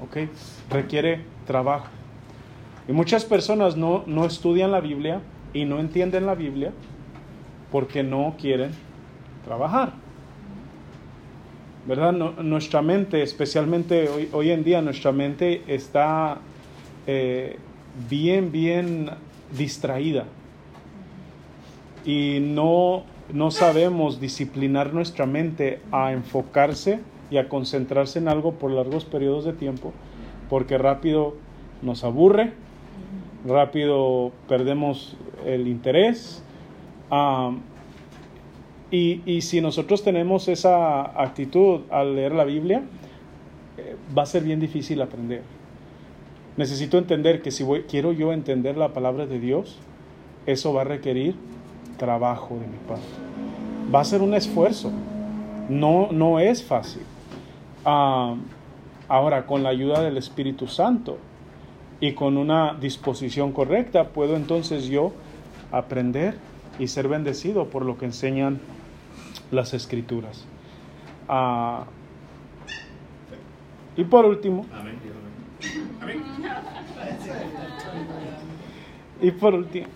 ¿Ok? 0.00 0.28
Requiere 0.70 1.24
trabajo. 1.46 1.97
Y 2.88 2.92
muchas 2.92 3.26
personas 3.26 3.76
no, 3.76 4.02
no 4.06 4.24
estudian 4.24 4.72
la 4.72 4.80
Biblia 4.80 5.20
y 5.52 5.66
no 5.66 5.78
entienden 5.78 6.24
la 6.24 6.34
Biblia 6.34 6.72
porque 7.70 8.02
no 8.02 8.34
quieren 8.40 8.70
trabajar. 9.44 9.92
¿Verdad? 11.86 12.12
nuestra 12.12 12.82
mente, 12.82 13.22
especialmente 13.22 14.08
hoy, 14.08 14.28
hoy, 14.32 14.50
en 14.50 14.62
día, 14.62 14.82
nuestra 14.82 15.10
mente 15.10 15.62
está 15.68 16.38
eh, 17.06 17.58
bien, 18.10 18.52
bien 18.52 19.10
distraída. 19.56 20.24
Y 22.04 22.40
no, 22.40 23.04
no 23.32 23.50
sabemos 23.50 24.20
disciplinar 24.20 24.92
nuestra 24.92 25.24
mente 25.24 25.80
a 25.92 26.12
enfocarse 26.12 27.00
y 27.30 27.38
a 27.38 27.48
concentrarse 27.48 28.18
en 28.18 28.28
algo 28.28 28.52
por 28.52 28.70
largos 28.70 29.04
periodos 29.04 29.46
de 29.46 29.54
tiempo, 29.54 29.92
porque 30.50 30.76
rápido 30.76 31.36
nos 31.80 32.04
aburre, 32.04 32.52
rápido 33.48 34.32
perdemos 34.48 35.16
el 35.46 35.66
interés. 35.68 36.42
y, 38.90 39.40
si 39.42 39.60
nosotros 39.60 40.02
tenemos 40.02 40.48
esa 40.48 41.20
actitud 41.20 41.80
al 41.90 42.16
leer 42.16 42.32
la 42.32 42.44
Biblia, 42.44 42.82
eh, 43.76 43.96
va 44.16 44.22
a 44.22 44.26
ser 44.26 44.42
bien 44.42 44.60
difícil 44.60 45.00
aprender. 45.02 45.42
Necesito 46.56 46.98
entender 46.98 47.40
que 47.40 47.50
si 47.50 47.64
quiero 47.88 48.12
yo 48.12 48.32
entender 48.32 48.76
la 48.76 48.92
palabra 48.92 49.26
de 49.26 49.38
Dios, 49.38 49.78
eso 50.46 50.72
va 50.72 50.80
a 50.80 50.84
requerir 50.84 51.36
trabajo 51.98 52.54
de 52.54 52.66
mi 52.66 52.78
parte. 52.88 53.06
Va 53.94 54.00
a 54.00 54.04
ser 54.04 54.22
un 54.22 54.34
esfuerzo. 54.34 54.90
No, 55.68 56.08
no 56.10 56.40
es 56.40 56.64
fácil. 56.64 57.02
ahora, 57.84 59.46
con 59.46 59.62
la 59.62 59.68
ayuda 59.68 60.02
del 60.02 60.16
Espíritu 60.16 60.66
Santo, 60.66 61.18
y 62.00 62.12
con 62.12 62.36
una 62.36 62.74
disposición 62.74 63.52
correcta 63.52 64.08
puedo 64.08 64.36
entonces 64.36 64.86
yo 64.86 65.12
aprender 65.72 66.36
y 66.78 66.86
ser 66.86 67.08
bendecido 67.08 67.66
por 67.66 67.84
lo 67.84 67.98
que 67.98 68.06
enseñan 68.06 68.60
las 69.50 69.74
escrituras. 69.74 70.44
Ah, 71.28 71.84
y 73.96 74.04
por 74.04 74.24
último, 74.24 74.64
y 79.20 79.30
por 79.32 79.54
último, 79.54 79.88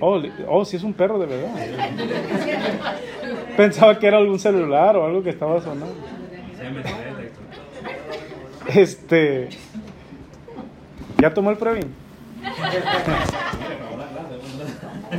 oh, 0.00 0.22
oh, 0.48 0.64
si 0.64 0.76
es 0.76 0.82
un 0.82 0.92
perro 0.92 1.18
de 1.18 1.26
verdad. 1.26 1.50
Pensaba 3.56 3.98
que 3.98 4.06
era 4.06 4.18
algún 4.18 4.38
celular 4.38 4.96
o 4.96 5.06
algo 5.06 5.22
que 5.22 5.30
estaba 5.30 5.60
sonando. 5.62 5.94
Este, 8.68 9.48
¿Ya 11.26 11.34
tomó 11.34 11.50
el 11.50 11.56
Previn? 11.56 11.92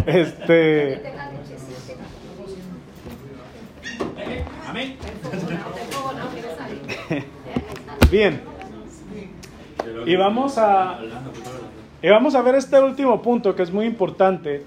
este. 0.05 1.03
Bien. 8.09 8.41
Y 10.05 10.15
vamos 10.15 10.57
a 10.57 10.97
y 12.01 12.07
vamos 12.07 12.35
a 12.35 12.41
ver 12.41 12.55
este 12.55 12.79
último 12.79 13.21
punto 13.21 13.53
que 13.53 13.63
es 13.63 13.71
muy 13.73 13.85
importante 13.85 14.63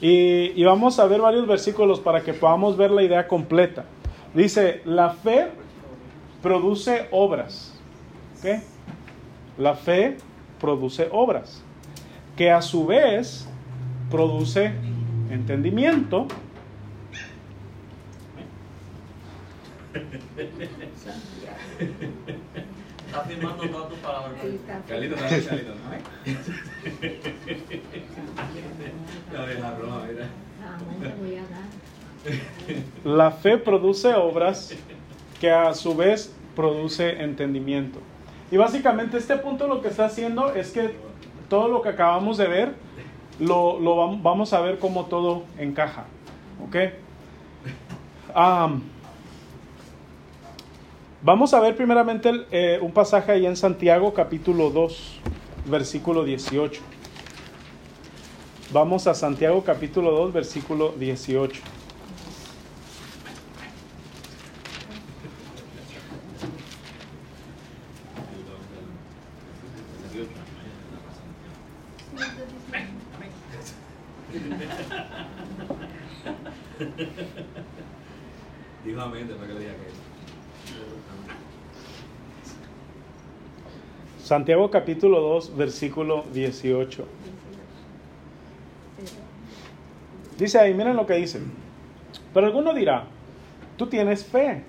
Y, 0.00 0.58
y 0.58 0.64
vamos 0.64 0.98
a 0.98 1.06
ver 1.06 1.20
varios 1.20 1.46
versículos 1.46 2.00
para 2.00 2.22
que 2.22 2.32
podamos 2.32 2.78
ver 2.78 2.92
la 2.92 3.02
idea 3.02 3.28
completa. 3.28 3.84
Dice, 4.32 4.80
la 4.86 5.10
fe 5.10 5.48
produce 6.40 7.08
obras. 7.10 7.78
¿ok? 8.38 8.62
La 9.58 9.74
fe 9.74 10.16
produce 10.60 11.08
obras, 11.12 11.62
que 12.36 12.50
a 12.50 12.62
su 12.62 12.86
vez 12.86 13.48
produce 14.10 14.72
entendimiento. 15.30 16.26
Está 23.06 23.22
firmando 23.22 23.68
todas 23.68 23.88
tus 23.88 23.98
palabras. 23.98 24.40
Carlito, 24.86 25.16
no, 25.16 25.22
Carlito, 25.46 25.74
no. 25.74 25.88
No, 29.38 29.46
deja 29.46 29.70
broma, 29.72 30.04
mira. 30.06 30.28
La 33.04 33.30
fe 33.30 33.58
produce 33.58 34.14
obras 34.14 34.74
que 35.40 35.50
a 35.50 35.72
su 35.74 35.94
vez 35.96 36.32
produce 36.54 37.22
entendimiento. 37.22 38.00
Y 38.50 38.56
básicamente 38.56 39.18
este 39.18 39.36
punto 39.36 39.66
lo 39.66 39.82
que 39.82 39.88
está 39.88 40.06
haciendo 40.06 40.52
es 40.54 40.70
que 40.70 40.94
todo 41.48 41.68
lo 41.68 41.82
que 41.82 41.90
acabamos 41.90 42.38
de 42.38 42.46
ver, 42.48 42.74
lo, 43.38 43.78
lo 43.78 43.96
vam- 43.96 44.22
vamos 44.22 44.52
a 44.52 44.60
ver 44.60 44.78
cómo 44.78 45.06
todo 45.06 45.44
encaja. 45.58 46.04
¿Ok? 46.64 46.76
Am, 48.34 48.82
vamos 51.22 51.52
a 51.54 51.60
ver 51.60 51.76
primeramente 51.76 52.30
eh, 52.50 52.78
un 52.80 52.92
pasaje 52.92 53.32
ahí 53.32 53.46
en 53.46 53.56
Santiago 53.56 54.14
capítulo 54.14 54.70
2, 54.70 55.20
versículo 55.66 56.24
18. 56.24 56.80
Vamos 58.72 59.06
a 59.06 59.14
Santiago 59.14 59.62
capítulo 59.64 60.10
2, 60.12 60.32
versículo 60.32 60.92
18. 60.98 61.60
Dijo 78.84 79.00
amén, 79.00 79.26
después 79.28 79.48
que 79.48 79.54
le 79.54 79.60
diga 79.60 79.72
que 79.72 79.88
Santiago 84.32 84.70
capítulo 84.70 85.22
2, 85.22 85.56
versículo 85.56 86.22
18. 86.34 87.02
Dice 90.38 90.58
ahí, 90.58 90.74
miren 90.74 90.96
lo 90.96 91.06
que 91.06 91.14
dice. 91.14 91.40
Pero 92.34 92.46
alguno 92.46 92.74
dirá, 92.74 93.04
tú 93.78 93.86
tienes 93.86 94.26
fe 94.26 94.64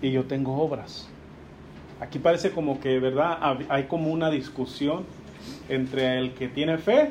y 0.00 0.10
yo 0.10 0.24
tengo 0.24 0.56
obras. 0.56 1.06
Aquí 2.00 2.18
parece 2.18 2.50
como 2.52 2.80
que, 2.80 2.98
¿verdad? 2.98 3.58
Hay 3.68 3.84
como 3.88 4.10
una 4.10 4.30
discusión 4.30 5.04
entre 5.68 6.18
el 6.18 6.32
que 6.32 6.48
tiene 6.48 6.78
fe 6.78 7.10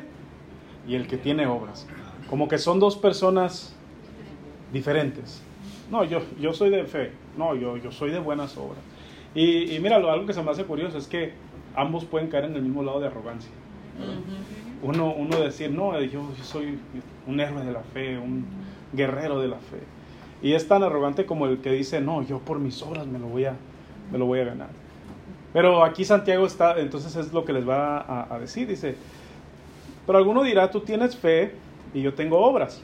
y 0.88 0.96
el 0.96 1.06
que 1.06 1.16
tiene 1.16 1.46
obras. 1.46 1.86
Como 2.28 2.48
que 2.48 2.58
son 2.58 2.80
dos 2.80 2.96
personas 2.96 3.72
diferentes. 4.72 5.40
No, 5.92 6.02
yo, 6.02 6.22
yo 6.40 6.54
soy 6.54 6.70
de 6.70 6.82
fe. 6.86 7.12
No, 7.38 7.54
yo, 7.54 7.76
yo 7.76 7.92
soy 7.92 8.10
de 8.10 8.18
buenas 8.18 8.56
obras. 8.56 8.80
Y, 9.34 9.74
y 9.76 9.80
mira, 9.80 9.98
lo- 10.00 10.10
algo 10.10 10.26
que 10.26 10.34
se 10.34 10.42
me 10.42 10.50
hace 10.50 10.64
curioso 10.64 10.98
es 10.98 11.06
que 11.06 11.32
ambos 11.74 12.04
pueden 12.04 12.28
caer 12.28 12.44
en 12.44 12.56
el 12.56 12.62
mismo 12.62 12.82
lado 12.82 13.00
de 13.00 13.06
arrogancia. 13.06 13.50
Uno, 14.82 15.14
uno 15.14 15.38
decir, 15.38 15.70
no, 15.70 16.00
yo, 16.00 16.28
yo 16.36 16.44
soy 16.44 16.78
un 17.26 17.40
héroe 17.40 17.64
de 17.64 17.72
la 17.72 17.82
fe, 17.82 18.18
un 18.18 18.44
guerrero 18.92 19.40
de 19.40 19.48
la 19.48 19.58
fe. 19.58 19.78
Y 20.42 20.54
es 20.54 20.66
tan 20.66 20.82
arrogante 20.82 21.24
como 21.24 21.46
el 21.46 21.58
que 21.58 21.70
dice, 21.70 22.00
no, 22.00 22.22
yo 22.22 22.40
por 22.40 22.58
mis 22.58 22.82
obras 22.82 23.06
me 23.06 23.18
lo 23.18 23.26
voy 23.26 23.44
a, 23.44 23.54
me 24.10 24.18
lo 24.18 24.26
voy 24.26 24.40
a 24.40 24.44
ganar. 24.44 24.70
Pero 25.52 25.84
aquí 25.84 26.04
Santiago 26.04 26.46
está, 26.46 26.78
entonces 26.80 27.14
es 27.14 27.32
lo 27.32 27.44
que 27.44 27.52
les 27.52 27.68
va 27.68 27.98
a, 27.98 28.34
a 28.34 28.38
decir, 28.40 28.66
dice, 28.66 28.96
pero 30.06 30.18
alguno 30.18 30.42
dirá, 30.42 30.70
tú 30.70 30.80
tienes 30.80 31.16
fe 31.16 31.54
y 31.94 32.02
yo 32.02 32.14
tengo 32.14 32.38
obras. 32.38 32.82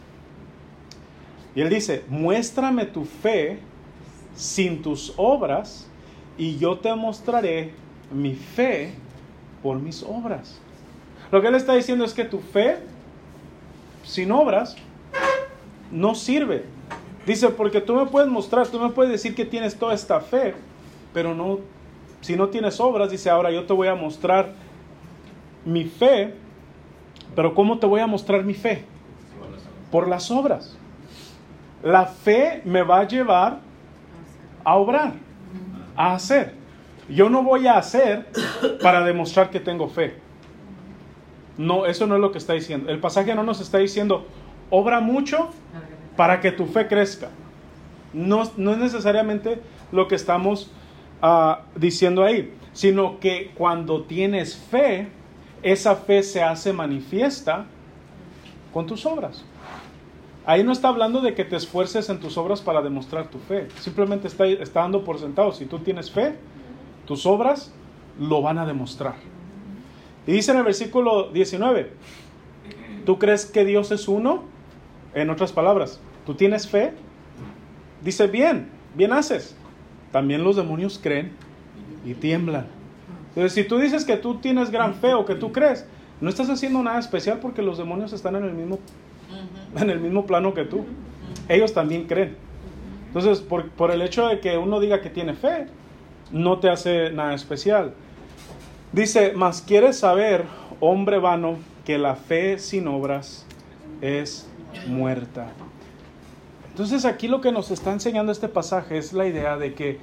Y 1.54 1.60
él 1.60 1.70
dice, 1.70 2.04
muéstrame 2.08 2.84
tu 2.84 3.04
fe 3.04 3.58
sin 4.34 4.82
tus 4.82 5.12
obras 5.16 5.90
y 6.36 6.58
yo 6.58 6.78
te 6.78 6.94
mostraré 6.94 7.72
mi 8.10 8.34
fe 8.34 8.92
por 9.62 9.78
mis 9.78 10.02
obras. 10.02 10.58
Lo 11.30 11.40
que 11.42 11.48
él 11.48 11.54
está 11.54 11.74
diciendo 11.74 12.04
es 12.04 12.14
que 12.14 12.24
tu 12.24 12.38
fe 12.38 12.78
sin 14.04 14.32
obras 14.32 14.76
no 15.90 16.14
sirve. 16.14 16.64
Dice, 17.26 17.50
porque 17.50 17.80
tú 17.80 17.94
me 17.94 18.06
puedes 18.06 18.30
mostrar, 18.30 18.66
tú 18.66 18.80
me 18.80 18.88
puedes 18.90 19.12
decir 19.12 19.34
que 19.34 19.44
tienes 19.44 19.76
toda 19.76 19.92
esta 19.92 20.20
fe, 20.20 20.54
pero 21.12 21.34
no, 21.34 21.58
si 22.22 22.36
no 22.36 22.48
tienes 22.48 22.80
obras, 22.80 23.10
dice, 23.10 23.28
ahora 23.28 23.50
yo 23.50 23.66
te 23.66 23.72
voy 23.74 23.88
a 23.88 23.94
mostrar 23.94 24.52
mi 25.64 25.84
fe, 25.84 26.34
pero 27.36 27.54
¿cómo 27.54 27.78
te 27.78 27.86
voy 27.86 28.00
a 28.00 28.06
mostrar 28.06 28.44
mi 28.44 28.54
fe? 28.54 28.84
Por 29.90 30.08
las 30.08 30.30
obras. 30.30 30.76
La 31.82 32.06
fe 32.06 32.62
me 32.64 32.82
va 32.82 33.00
a 33.00 33.06
llevar 33.06 33.60
a 34.64 34.76
obrar, 34.76 35.12
a 35.96 36.14
hacer. 36.14 36.57
Yo 37.08 37.30
no 37.30 37.42
voy 37.42 37.66
a 37.66 37.78
hacer 37.78 38.26
para 38.82 39.04
demostrar 39.04 39.50
que 39.50 39.60
tengo 39.60 39.88
fe. 39.88 40.14
No, 41.56 41.86
eso 41.86 42.06
no 42.06 42.14
es 42.14 42.20
lo 42.20 42.30
que 42.30 42.38
está 42.38 42.52
diciendo. 42.52 42.90
El 42.90 43.00
pasaje 43.00 43.34
no 43.34 43.42
nos 43.42 43.60
está 43.60 43.78
diciendo, 43.78 44.26
obra 44.70 45.00
mucho 45.00 45.50
para 46.16 46.40
que 46.40 46.52
tu 46.52 46.66
fe 46.66 46.86
crezca. 46.86 47.30
No, 48.12 48.50
no 48.56 48.72
es 48.72 48.78
necesariamente 48.78 49.60
lo 49.90 50.06
que 50.06 50.14
estamos 50.14 50.70
ah, 51.22 51.62
diciendo 51.74 52.24
ahí, 52.24 52.52
sino 52.72 53.18
que 53.20 53.52
cuando 53.54 54.02
tienes 54.02 54.56
fe, 54.56 55.08
esa 55.62 55.96
fe 55.96 56.22
se 56.22 56.42
hace 56.42 56.72
manifiesta 56.72 57.66
con 58.72 58.86
tus 58.86 59.04
obras. 59.06 59.44
Ahí 60.46 60.64
no 60.64 60.72
está 60.72 60.88
hablando 60.88 61.20
de 61.20 61.34
que 61.34 61.44
te 61.44 61.56
esfuerces 61.56 62.08
en 62.08 62.20
tus 62.20 62.38
obras 62.38 62.60
para 62.62 62.80
demostrar 62.80 63.28
tu 63.28 63.38
fe. 63.38 63.68
Simplemente 63.80 64.28
está, 64.28 64.46
está 64.46 64.80
dando 64.80 65.04
por 65.04 65.18
sentado. 65.18 65.52
Si 65.52 65.66
tú 65.66 65.78
tienes 65.80 66.10
fe, 66.10 66.36
tus 67.08 67.24
obras 67.24 67.72
lo 68.20 68.42
van 68.42 68.58
a 68.58 68.66
demostrar. 68.66 69.14
Y 70.26 70.32
dice 70.32 70.50
en 70.52 70.58
el 70.58 70.64
versículo 70.64 71.30
19, 71.30 71.90
¿tú 73.06 73.18
crees 73.18 73.46
que 73.46 73.64
Dios 73.64 73.90
es 73.92 74.08
uno? 74.08 74.44
En 75.14 75.30
otras 75.30 75.50
palabras, 75.50 76.00
¿tú 76.26 76.34
tienes 76.34 76.68
fe? 76.68 76.92
Dice, 78.04 78.26
bien, 78.26 78.68
bien 78.94 79.14
haces. 79.14 79.56
También 80.12 80.44
los 80.44 80.56
demonios 80.56 81.00
creen 81.02 81.32
y 82.04 82.12
tiemblan. 82.12 82.66
Entonces, 83.30 83.54
si 83.54 83.64
tú 83.64 83.78
dices 83.78 84.04
que 84.04 84.18
tú 84.18 84.34
tienes 84.34 84.70
gran 84.70 84.94
fe 84.94 85.14
o 85.14 85.24
que 85.24 85.34
tú 85.34 85.50
crees, 85.50 85.86
no 86.20 86.28
estás 86.28 86.50
haciendo 86.50 86.82
nada 86.82 86.98
especial 86.98 87.38
porque 87.40 87.62
los 87.62 87.78
demonios 87.78 88.12
están 88.12 88.36
en 88.36 88.44
el 88.44 88.52
mismo, 88.52 88.80
en 89.74 89.88
el 89.88 89.98
mismo 89.98 90.26
plano 90.26 90.52
que 90.52 90.64
tú. 90.64 90.84
Ellos 91.48 91.72
también 91.72 92.06
creen. 92.06 92.36
Entonces, 93.06 93.40
por, 93.40 93.70
por 93.70 93.92
el 93.92 94.02
hecho 94.02 94.28
de 94.28 94.40
que 94.40 94.58
uno 94.58 94.78
diga 94.78 95.00
que 95.00 95.08
tiene 95.08 95.32
fe, 95.32 95.68
no 96.30 96.58
te 96.58 96.70
hace 96.70 97.10
nada 97.10 97.34
especial. 97.34 97.94
Dice, 98.92 99.32
mas 99.34 99.62
quieres 99.62 99.98
saber, 99.98 100.44
hombre 100.80 101.18
vano, 101.18 101.56
que 101.84 101.98
la 101.98 102.16
fe 102.16 102.58
sin 102.58 102.88
obras 102.88 103.46
es 104.00 104.48
muerta. 104.86 105.48
Entonces 106.70 107.04
aquí 107.04 107.28
lo 107.28 107.40
que 107.40 107.52
nos 107.52 107.70
está 107.70 107.92
enseñando 107.92 108.30
este 108.30 108.48
pasaje 108.48 108.98
es 108.98 109.12
la 109.12 109.26
idea 109.26 109.56
de 109.56 109.74
que 109.74 109.98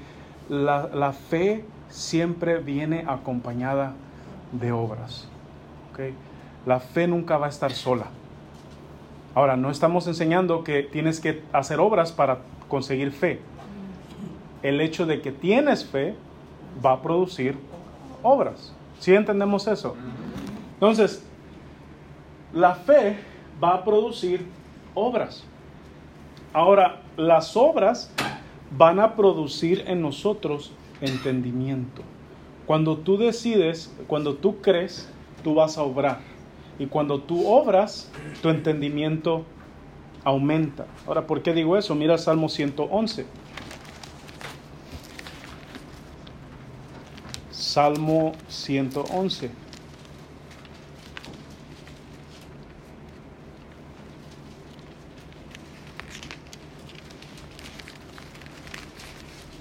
la, 0.49 0.89
la 0.93 1.13
fe 1.13 1.63
siempre 1.89 2.57
viene 2.57 3.05
acompañada 3.07 3.93
de 4.51 4.71
obras. 4.71 5.27
¿ok? 5.91 6.13
La 6.65 6.79
fe 6.79 7.07
nunca 7.07 7.37
va 7.37 7.45
a 7.47 7.49
estar 7.49 7.71
sola. 7.71 8.07
Ahora, 9.35 9.57
no 9.57 9.69
estamos 9.69 10.07
enseñando 10.07 10.63
que 10.63 10.83
tienes 10.83 11.19
que 11.19 11.43
hacer 11.51 11.79
obras 11.79 12.11
para 12.11 12.39
conseguir 12.69 13.11
fe. 13.11 13.41
El 14.65 14.81
hecho 14.81 15.05
de 15.05 15.21
que 15.21 15.31
tienes 15.31 15.85
fe 15.85 16.15
va 16.83 16.93
a 16.93 17.01
producir 17.03 17.55
obras. 18.23 18.73
¿Sí 18.99 19.13
entendemos 19.13 19.67
eso? 19.67 19.95
Entonces, 20.73 21.23
la 22.51 22.73
fe 22.73 23.15
va 23.63 23.75
a 23.75 23.83
producir 23.83 24.43
obras. 24.95 25.43
Ahora, 26.51 27.03
las 27.15 27.55
obras 27.55 28.11
van 28.75 28.99
a 28.99 29.15
producir 29.15 29.83
en 29.85 30.01
nosotros 30.01 30.71
entendimiento. 30.99 32.01
Cuando 32.65 32.97
tú 32.97 33.19
decides, 33.19 33.93
cuando 34.07 34.33
tú 34.33 34.61
crees, 34.61 35.07
tú 35.43 35.53
vas 35.53 35.77
a 35.77 35.83
obrar. 35.83 36.21
Y 36.79 36.87
cuando 36.87 37.19
tú 37.19 37.47
obras, 37.47 38.11
tu 38.41 38.49
entendimiento 38.49 39.45
aumenta. 40.23 40.87
Ahora, 41.05 41.27
¿por 41.27 41.43
qué 41.43 41.53
digo 41.53 41.77
eso? 41.77 41.93
Mira 41.93 42.17
Salmo 42.17 42.49
111. 42.49 43.27
Salmo 47.75 48.31
111. 48.47 49.49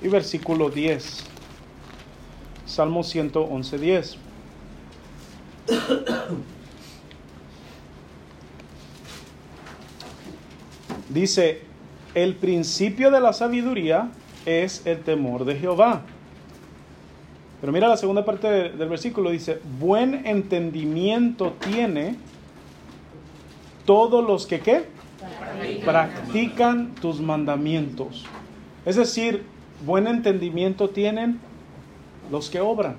Y 0.01 0.07
versículo 0.07 0.71
10. 0.71 1.25
Salmo 2.65 3.03
111, 3.03 3.79
10. 3.79 4.17
Dice, 11.09 11.63
el 12.15 12.37
principio 12.37 13.11
de 13.11 13.21
la 13.21 13.33
sabiduría 13.33 14.13
es 14.47 14.87
el 14.87 15.01
temor 15.01 15.45
de 15.45 15.57
Jehová 15.57 16.05
pero 17.65 17.73
mira 17.73 17.89
la 17.89 17.97
segunda 17.97 18.27
parte 18.27 18.47
de- 18.47 18.69
del 18.73 18.91
versículo, 18.91 19.31
dice, 19.31 19.59
buen 19.81 20.27
entendimiento 20.27 21.55
tiene 21.65 22.17
todos 23.87 24.23
los 24.23 24.47
que 24.47 24.61
qué? 24.61 24.85
Practican 25.83 26.95
tus 26.97 27.23
mandamientos. 27.23 28.27
Es 28.85 28.97
decir, 28.97 29.47
buen 29.87 30.07
entendimiento 30.07 30.91
tienen 30.91 31.41
los 32.31 32.51
que 32.51 32.61
obran. 32.61 32.97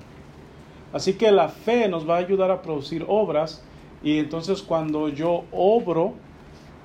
Así 0.92 1.12
que 1.12 1.30
la 1.30 1.48
fe 1.48 1.86
nos 1.88 2.08
va 2.08 2.16
a 2.16 2.18
ayudar 2.18 2.50
a 2.50 2.60
producir 2.62 3.04
obras 3.06 3.62
y 4.02 4.18
entonces 4.18 4.62
cuando 4.62 5.08
yo 5.08 5.44
obro 5.52 6.14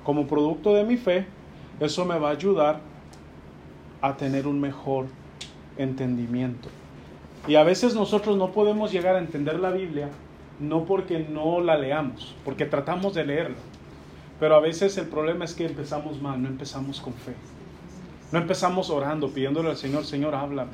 como 0.04 0.28
producto 0.28 0.72
de 0.72 0.84
mi 0.84 0.96
fe, 0.96 1.26
eso 1.80 2.04
me 2.04 2.16
va 2.16 2.28
a 2.28 2.32
ayudar 2.34 2.78
a 4.00 4.16
tener 4.16 4.46
un 4.46 4.60
mejor 4.60 5.06
entendimiento. 5.76 6.68
Y 7.48 7.56
a 7.56 7.64
veces 7.64 7.94
nosotros 7.94 8.36
no 8.36 8.52
podemos 8.52 8.92
llegar 8.92 9.16
a 9.16 9.18
entender 9.18 9.58
la 9.58 9.70
Biblia 9.70 10.10
no 10.60 10.84
porque 10.84 11.18
no 11.18 11.60
la 11.60 11.76
leamos, 11.76 12.36
porque 12.44 12.66
tratamos 12.66 13.14
de 13.14 13.24
leerla. 13.24 13.56
Pero 14.38 14.54
a 14.54 14.60
veces 14.60 14.96
el 14.96 15.06
problema 15.06 15.44
es 15.44 15.54
que 15.54 15.66
empezamos 15.66 16.20
mal, 16.20 16.40
no 16.40 16.48
empezamos 16.48 17.00
con 17.00 17.14
fe. 17.14 17.34
No 18.30 18.38
empezamos 18.38 18.90
orando, 18.90 19.28
pidiéndole 19.28 19.70
al 19.70 19.76
Señor, 19.76 20.04
Señor, 20.04 20.34
háblame. 20.34 20.72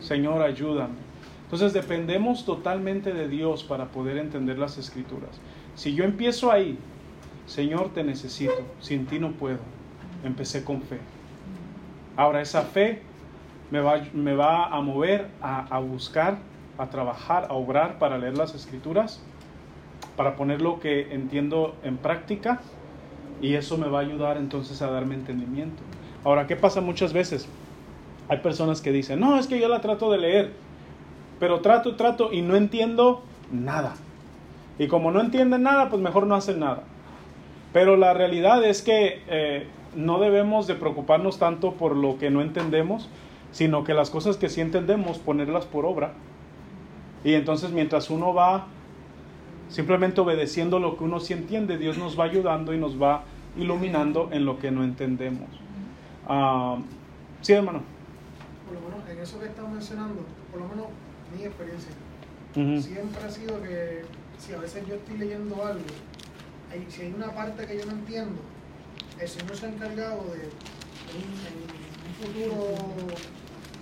Señor, 0.00 0.42
ayúdame. 0.42 0.96
Entonces 1.44 1.72
dependemos 1.72 2.44
totalmente 2.44 3.12
de 3.12 3.28
Dios 3.28 3.64
para 3.64 3.86
poder 3.86 4.18
entender 4.18 4.58
las 4.58 4.78
escrituras. 4.78 5.40
Si 5.74 5.94
yo 5.94 6.04
empiezo 6.04 6.50
ahí, 6.50 6.78
Señor, 7.46 7.90
te 7.94 8.04
necesito, 8.04 8.60
sin 8.80 9.06
ti 9.06 9.18
no 9.18 9.32
puedo. 9.32 9.60
Empecé 10.24 10.64
con 10.64 10.82
fe. 10.82 10.98
Ahora 12.16 12.42
esa 12.42 12.62
fe 12.62 13.00
me 13.70 13.80
va, 13.80 14.02
me 14.12 14.34
va 14.34 14.66
a 14.66 14.80
mover 14.80 15.28
a, 15.40 15.78
buscar, 15.78 16.38
a 16.78 16.86
trabajar, 16.86 17.46
a 17.50 17.54
obrar 17.54 17.98
para 17.98 18.18
leer 18.18 18.36
las 18.36 18.54
escrituras, 18.54 19.22
para 20.16 20.36
poner 20.36 20.62
lo 20.62 20.80
que 20.80 21.12
entiendo 21.12 21.74
en 21.82 21.96
práctica 21.96 22.60
y 23.40 23.54
eso 23.54 23.78
me 23.78 23.88
va 23.88 23.98
a 23.98 24.02
ayudar 24.02 24.36
entonces 24.36 24.82
a 24.82 24.90
darme 24.90 25.14
entendimiento. 25.14 25.82
Ahora, 26.24 26.46
¿qué 26.46 26.56
pasa 26.56 26.80
muchas 26.80 27.12
veces? 27.12 27.48
Hay 28.28 28.38
personas 28.38 28.80
que 28.80 28.92
dicen, 28.92 29.20
no, 29.20 29.38
es 29.38 29.46
que 29.46 29.60
yo 29.60 29.68
la 29.68 29.80
trato 29.80 30.10
de 30.10 30.18
leer, 30.18 30.52
pero 31.38 31.60
trato, 31.60 31.94
trato 31.96 32.32
y 32.32 32.42
no 32.42 32.56
entiendo 32.56 33.22
nada. 33.52 33.94
Y 34.78 34.86
como 34.88 35.10
no 35.10 35.20
entienden 35.20 35.62
nada, 35.62 35.88
pues 35.88 36.02
mejor 36.02 36.26
no 36.26 36.34
hacen 36.34 36.60
nada. 36.60 36.82
Pero 37.72 37.96
la 37.96 38.14
realidad 38.14 38.64
es 38.64 38.82
que 38.82 39.22
eh, 39.28 39.66
no 39.94 40.18
debemos 40.18 40.66
de 40.66 40.74
preocuparnos 40.74 41.38
tanto 41.38 41.72
por 41.72 41.96
lo 41.96 42.18
que 42.18 42.30
no 42.30 42.40
entendemos, 42.40 43.08
sino 43.52 43.84
que 43.84 43.94
las 43.94 44.10
cosas 44.10 44.36
que 44.36 44.48
sí 44.48 44.60
entendemos, 44.60 45.18
ponerlas 45.18 45.64
por 45.64 45.84
obra. 45.86 46.12
Y 47.24 47.34
entonces 47.34 47.70
mientras 47.70 48.10
uno 48.10 48.32
va 48.34 48.66
simplemente 49.68 50.20
obedeciendo 50.20 50.78
lo 50.78 50.96
que 50.96 51.04
uno 51.04 51.20
sí 51.20 51.32
entiende, 51.34 51.76
Dios 51.78 51.98
nos 51.98 52.18
va 52.18 52.24
ayudando 52.24 52.72
y 52.74 52.78
nos 52.78 53.00
va 53.00 53.24
iluminando 53.56 54.28
en 54.32 54.44
lo 54.44 54.58
que 54.58 54.70
no 54.70 54.84
entendemos. 54.84 55.48
Ah, 56.26 56.76
sí, 57.42 57.52
hermano. 57.52 57.82
por 58.66 58.74
lo 58.74 58.88
menos 58.88 59.08
en 59.08 59.18
eso 59.18 59.40
que 59.40 59.46
estás 59.46 59.68
mencionando, 59.68 60.20
por 60.52 60.60
lo 60.60 60.68
menos 60.68 60.86
mi 61.36 61.42
experiencia, 61.44 61.90
Ujú. 62.54 62.82
siempre 62.82 63.24
ha 63.24 63.30
sido 63.30 63.62
que 63.62 64.02
si 64.38 64.52
a 64.52 64.58
veces 64.58 64.86
yo 64.86 64.94
estoy 64.96 65.16
leyendo 65.18 65.54
algo, 65.64 65.84
hay- 66.70 66.86
si 66.90 67.02
hay 67.02 67.14
una 67.16 67.28
parte 67.34 67.66
que 67.66 67.78
yo 67.78 67.86
no 67.86 67.92
entiendo, 67.92 68.40
el 69.18 69.26
Señor 69.28 69.56
se 69.56 69.66
ha 69.66 69.68
encargado 69.70 70.22
de, 70.34 70.42
en 71.08 71.24
un 72.06 72.14
futuro 72.20 72.74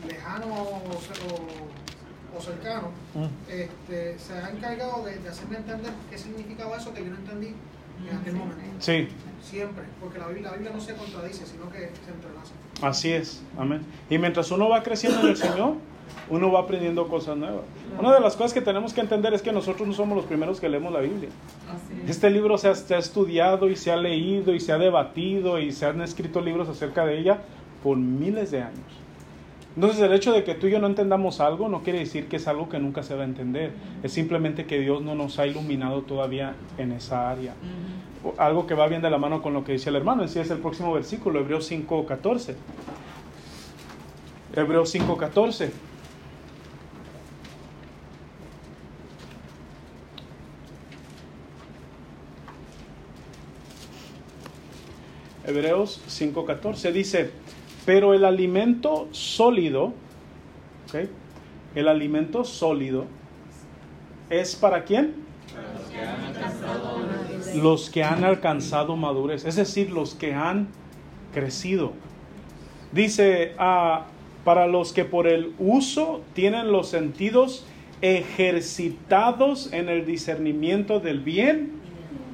lejano 0.07 0.47
o, 0.47 0.77
o- 0.77 2.37
o 2.39 2.41
cercano, 2.43 2.89
Ujú. 3.15 3.29
este, 3.49 4.19
se 4.19 4.35
ha 4.35 4.51
encargado 4.51 5.05
de, 5.05 5.19
de 5.19 5.29
hacerme 5.29 5.57
entender 5.57 5.93
qué 6.11 6.19
significaba 6.19 6.77
eso 6.77 6.93
que 6.93 7.03
yo 7.05 7.11
no 7.11 7.17
entendí 7.17 7.55
en 8.11 8.17
aquel 8.19 8.35
momento. 8.35 8.61
Sí, 8.81 9.09
Siempre, 9.43 9.85
porque 10.01 10.19
la 10.19 10.27
Biblia, 10.27 10.51
la 10.51 10.57
Biblia 10.57 10.73
no 10.75 10.81
se 10.81 10.95
contradice, 10.95 11.47
sino 11.47 11.71
que 11.71 11.79
se 11.79 12.11
entrelaza. 12.11 12.53
así 12.83 13.13
es. 13.13 13.43
Amén. 13.57 13.83
Y 14.11 14.19
mientras 14.19 14.51
uno 14.51 14.69
va 14.69 14.83
creciendo 14.83 15.21
en 15.21 15.29
el 15.29 15.37
Señor, 15.37 15.75
uno 16.29 16.51
va 16.51 16.61
aprendiendo 16.61 17.07
cosas 17.07 17.37
nuevas. 17.37 17.63
Una 17.99 18.13
de 18.13 18.21
las 18.21 18.35
cosas 18.37 18.53
que 18.53 18.61
tenemos 18.61 18.93
que 18.93 19.01
entender 19.03 19.33
es 19.35 19.43
que 19.43 19.53
nosotros 19.53 19.87
no 19.87 19.95
somos 19.95 20.17
los 20.17 20.27
primeros 20.27 20.61
que 20.61 20.69
leemos 20.69 20.93
la 20.93 20.99
Biblia. 21.01 21.29
Este 22.09 22.29
libro 22.29 22.59
se 22.59 22.69
ha, 22.69 22.75
se 22.75 22.95
ha 22.97 22.99
estudiado 22.99 23.71
y 23.71 23.77
se 23.77 23.93
ha 23.93 23.97
leído 23.97 24.53
y 24.53 24.59
se 24.61 24.73
ha 24.73 24.79
debatido 24.79 25.59
y 25.61 25.71
se 25.73 25.87
han 25.87 26.01
escrito 26.03 26.41
libros 26.41 26.69
acerca 26.69 27.07
de 27.07 27.19
ella 27.19 27.39
por 27.85 27.97
miles 27.97 28.51
de 28.51 28.63
años. 28.63 28.85
Entonces 29.77 30.01
el 30.01 30.13
hecho 30.15 30.33
de 30.33 30.43
que 30.43 30.55
tú 30.55 30.69
y 30.69 30.71
yo 30.71 30.79
no 30.79 30.87
entendamos 30.87 31.39
algo 31.39 31.69
no 31.69 31.83
quiere 31.83 31.99
decir 31.99 32.29
que 32.29 32.37
es 32.37 32.49
algo 32.49 32.71
que 32.71 32.79
nunca 32.79 33.03
se 33.03 33.15
va 33.15 33.23
a 33.23 33.27
entender. 33.27 33.73
Es 34.03 34.13
simplemente 34.13 34.65
que 34.65 34.81
Dios 34.81 35.03
no 35.03 35.15
nos 35.15 35.39
ha 35.39 35.47
iluminado 35.47 36.01
todavía 36.01 36.55
en 36.79 36.93
esa 36.93 37.31
área. 37.31 37.53
Algo 38.39 38.67
que 38.67 38.75
va 38.75 38.89
bien 38.89 39.03
de 39.03 39.11
la 39.11 39.19
mano 39.19 39.43
con 39.43 39.53
lo 39.53 39.65
que 39.65 39.73
dice 39.73 39.91
el 39.91 39.97
hermano, 39.97 40.23
en 40.23 40.31
sí 40.31 40.39
es 40.39 40.51
el 40.51 40.59
próximo 40.59 40.95
versículo, 40.95 41.41
Hebreos 41.41 41.71
5.14. 41.71 42.55
Hebreos 44.55 44.95
5.14. 44.95 45.71
Hebreos 55.47 56.01
5.14 56.09 56.93
dice, 56.93 57.31
pero 57.87 58.13
el 58.13 58.25
alimento 58.25 59.09
sólido, 59.13 59.95
¿ok? 60.89 61.09
el 61.77 61.89
alimento 61.89 62.45
sólido 62.45 63.05
es 64.29 64.57
para 64.57 64.85
quién? 64.85 65.15
Los 67.55 67.89
que 67.89 68.03
han 68.03 68.25
alcanzado 68.25 68.97
madurez, 68.97 69.45
es 69.45 69.55
decir, 69.55 69.91
los 69.91 70.15
que 70.15 70.35
han 70.35 70.69
crecido. 71.33 71.93
Dice, 72.93 73.55
ah, 73.59 74.07
para 74.45 74.67
los 74.67 74.93
que 74.93 75.05
por 75.05 75.29
el 75.29 75.55
uso 75.59 76.23
tienen 76.35 76.73
los 76.73 76.89
sentidos 76.89 77.67
ejercitados 78.03 79.73
en 79.73 79.89
el 79.89 80.05
discernimiento 80.05 80.99
del 80.99 81.21
bien 81.21 81.73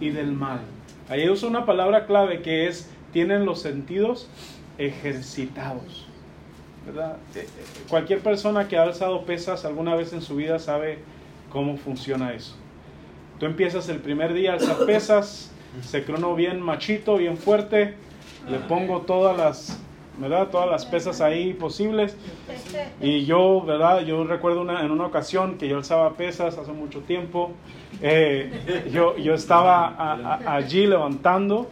y 0.01 0.11
del 0.11 0.33
mal. 0.33 0.61
Ahí 1.09 1.29
usa 1.29 1.49
una 1.49 1.67
palabra 1.67 2.07
clave 2.07 2.41
que 2.41 2.69
es 2.69 2.91
tienen 3.12 3.45
los 3.45 3.61
sentidos 3.61 4.29
ejercitados. 4.79 6.07
¿verdad? 6.87 7.17
Eh, 7.35 7.41
eh, 7.41 7.49
Cualquier 7.89 8.21
persona 8.21 8.69
que 8.69 8.77
ha 8.77 8.83
alzado 8.83 9.25
pesas 9.25 9.65
alguna 9.65 9.95
vez 9.95 10.13
en 10.13 10.23
su 10.23 10.37
vida 10.37 10.59
sabe 10.59 10.99
cómo 11.51 11.77
funciona 11.77 12.33
eso. 12.33 12.57
Tú 13.39 13.47
empiezas 13.47 13.89
el 13.89 13.99
primer 13.99 14.35
día 14.35 14.53
a 14.53 14.55
alzar 14.55 14.87
pesas, 14.87 15.51
se 15.83 16.05
crono 16.05 16.35
bien 16.35 16.61
machito, 16.61 17.17
bien 17.17 17.37
fuerte, 17.37 17.95
le 18.49 18.59
pongo 18.59 19.03
todas 19.03 19.37
las, 19.37 19.79
¿verdad? 20.18 20.48
Todas 20.48 20.70
las 20.70 20.85
pesas 20.87 21.20
ahí 21.20 21.53
posibles. 21.55 22.16
Y 23.01 23.25
yo, 23.25 23.62
¿verdad? 23.62 24.01
Yo 24.01 24.25
recuerdo 24.25 24.61
una, 24.61 24.85
en 24.85 24.90
una 24.90 25.07
ocasión 25.07 25.59
que 25.59 25.68
yo 25.68 25.77
alzaba 25.77 26.14
pesas 26.14 26.59
hace 26.59 26.72
mucho 26.72 27.01
tiempo. 27.01 27.53
eh, 28.01 28.88
yo, 28.92 29.16
yo 29.16 29.35
estaba 29.35 30.38
allí 30.46 30.87
levantando. 30.87 31.68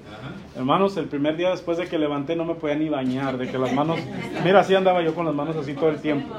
Hermanos, 0.57 0.97
el 0.97 1.07
primer 1.07 1.37
día 1.37 1.51
después 1.51 1.79
de 1.79 1.87
que 1.87 1.99
levanté 1.99 2.35
no 2.35 2.45
me 2.45 2.55
podía 2.55 2.75
ni 2.75 2.89
bañar, 2.89 3.39
de 3.39 3.49
que 3.49 3.57
las 3.57 3.73
manos, 3.73 4.01
mira, 4.45 4.61
así 4.61 4.75
andaba 4.75 5.01
yo 5.03 5.15
con 5.15 5.25
las 5.25 5.35
manos 5.35 5.57
así 5.57 5.75
todo 5.75 5.91
el 5.91 6.01
tiempo. 6.01 6.35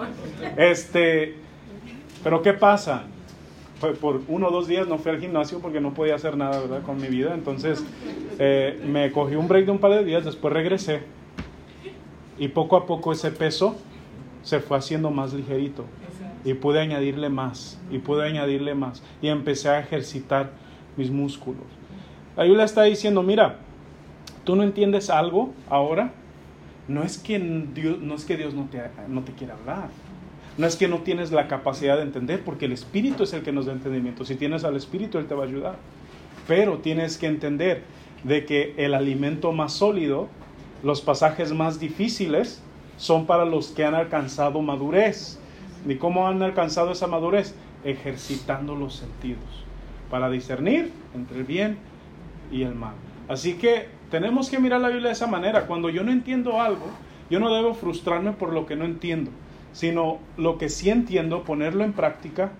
Este, 0.57 1.35
pero 2.23 2.41
¿qué 2.41 2.53
pasa? 2.53 3.03
Por 3.99 4.21
uno 4.27 4.49
o 4.49 4.51
dos 4.51 4.67
días 4.67 4.87
no 4.87 4.99
fui 4.99 5.11
al 5.11 5.19
gimnasio 5.19 5.59
porque 5.59 5.81
no 5.81 5.93
podía 5.93 6.15
hacer 6.15 6.37
nada, 6.37 6.59
¿verdad? 6.59 6.83
Con 6.83 7.01
mi 7.01 7.07
vida. 7.07 7.33
Entonces, 7.33 7.83
eh, 8.37 8.79
me 8.85 9.11
cogí 9.11 9.35
un 9.35 9.47
break 9.47 9.65
de 9.65 9.71
un 9.71 9.79
par 9.79 9.91
de 9.91 10.03
días, 10.03 10.23
después 10.23 10.53
regresé. 10.53 11.01
Y 12.38 12.50
poco 12.50 12.76
a 12.78 12.86
poco 12.86 13.12
ese 13.12 13.32
peso 13.32 13.76
se 14.44 14.60
fue 14.60 14.78
haciendo 14.78 15.12
más 15.12 15.34
ligerito. 15.34 15.86
Y 16.44 16.56
pude 16.56 16.80
añadirle 16.80 17.30
más, 17.30 17.80
y 17.91 18.00
pude 18.00 18.28
añadirle 18.28 18.74
más. 18.74 19.04
Y 19.22 19.28
empecé 19.28 19.70
a 19.70 19.80
ejercitar 19.80 20.52
mis 20.98 21.12
músculos. 21.12 21.65
La 22.36 22.44
Biblia 22.44 22.63
está 22.63 22.84
diciendo, 22.84 23.22
mira, 23.22 23.58
tú 24.44 24.56
no 24.56 24.63
entiendes 24.63 25.10
algo 25.10 25.54
ahora, 25.70 26.13
no 26.88 27.04
es 27.04 27.17
que 27.17 27.38
Dios 27.39 28.00
no, 28.00 28.15
es 28.15 28.26
que 28.26 28.38
Dios 28.38 28.54
no, 28.54 28.65
te, 28.65 28.82
no 29.08 29.22
te 29.22 29.34
quiera 29.34 29.54
hablar. 29.54 29.89
No 30.58 30.67
es 30.67 30.76
que 30.76 30.88
no 30.88 31.00
tienes 31.00 31.32
la 31.32 31.48
capacidad 31.48 31.96
de 31.96 32.04
entender, 32.04 32.44
porque 32.44 32.65
el 32.65 32.74
Espíritu 32.74 33.24
es 33.24 33.34
el 33.34 33.41
que 33.41 33.52
nos 33.52 33.67
da 33.67 33.74
entendimiento. 33.74 34.26
Si 34.26 34.36
tienes 34.36 34.63
al 34.63 34.76
Espíritu, 34.76 35.17
Él 35.17 35.28
te 35.28 35.34
va 35.34 35.44
a 35.44 35.48
ayudar. 35.48 35.76
Pero 36.48 36.80
tienes 36.80 37.17
que 37.17 37.28
entender 37.28 37.84
de 38.24 38.46
que 38.46 38.74
el 38.78 38.94
alimento 38.94 39.54
más 39.54 39.74
sólido, 39.74 40.28
los 40.84 41.02
pasajes 41.02 41.54
más 41.54 41.80
difíciles, 41.80 42.62
son 42.98 43.26
para 43.26 43.46
los 43.46 43.70
que 43.70 43.84
han 43.86 43.96
alcanzado 43.96 44.62
madurez. 44.62 45.39
¿Y 45.88 45.96
cómo 45.96 46.28
han 46.28 46.41
alcanzado 46.44 46.91
esa 46.91 47.08
madurez? 47.08 47.56
Ejercitando 47.84 48.76
los 48.76 48.96
sentidos 48.96 49.62
para 50.12 50.30
discernir 50.30 50.91
entre 51.15 51.39
el 51.39 51.46
bien 51.46 51.78
y 52.52 52.63
el 52.63 52.76
mal. 52.76 52.94
Así 53.28 53.54
que 53.54 53.88
tenemos 54.12 54.50
que 54.50 54.60
mirar 54.60 54.82
la 54.82 54.89
Biblia 54.89 55.08
de 55.08 55.13
esa 55.13 55.26
manera. 55.26 55.65
Cuando 55.65 55.89
yo 55.89 56.04
no 56.04 56.12
entiendo 56.12 56.62
algo, 56.62 56.86
yo 57.30 57.39
no 57.39 57.52
debo 57.52 57.74
frustrarme 57.74 58.34
por 58.34 58.52
lo 58.54 58.65
que 58.65 58.76
no 58.76 58.84
entiendo, 58.84 59.32
sino 59.72 60.20
lo 60.38 60.58
que 60.58 60.67
sí 60.67 60.89
entiendo, 60.89 61.44
ponerlo 61.44 61.86
en 61.86 61.94
práctica. 61.94 62.52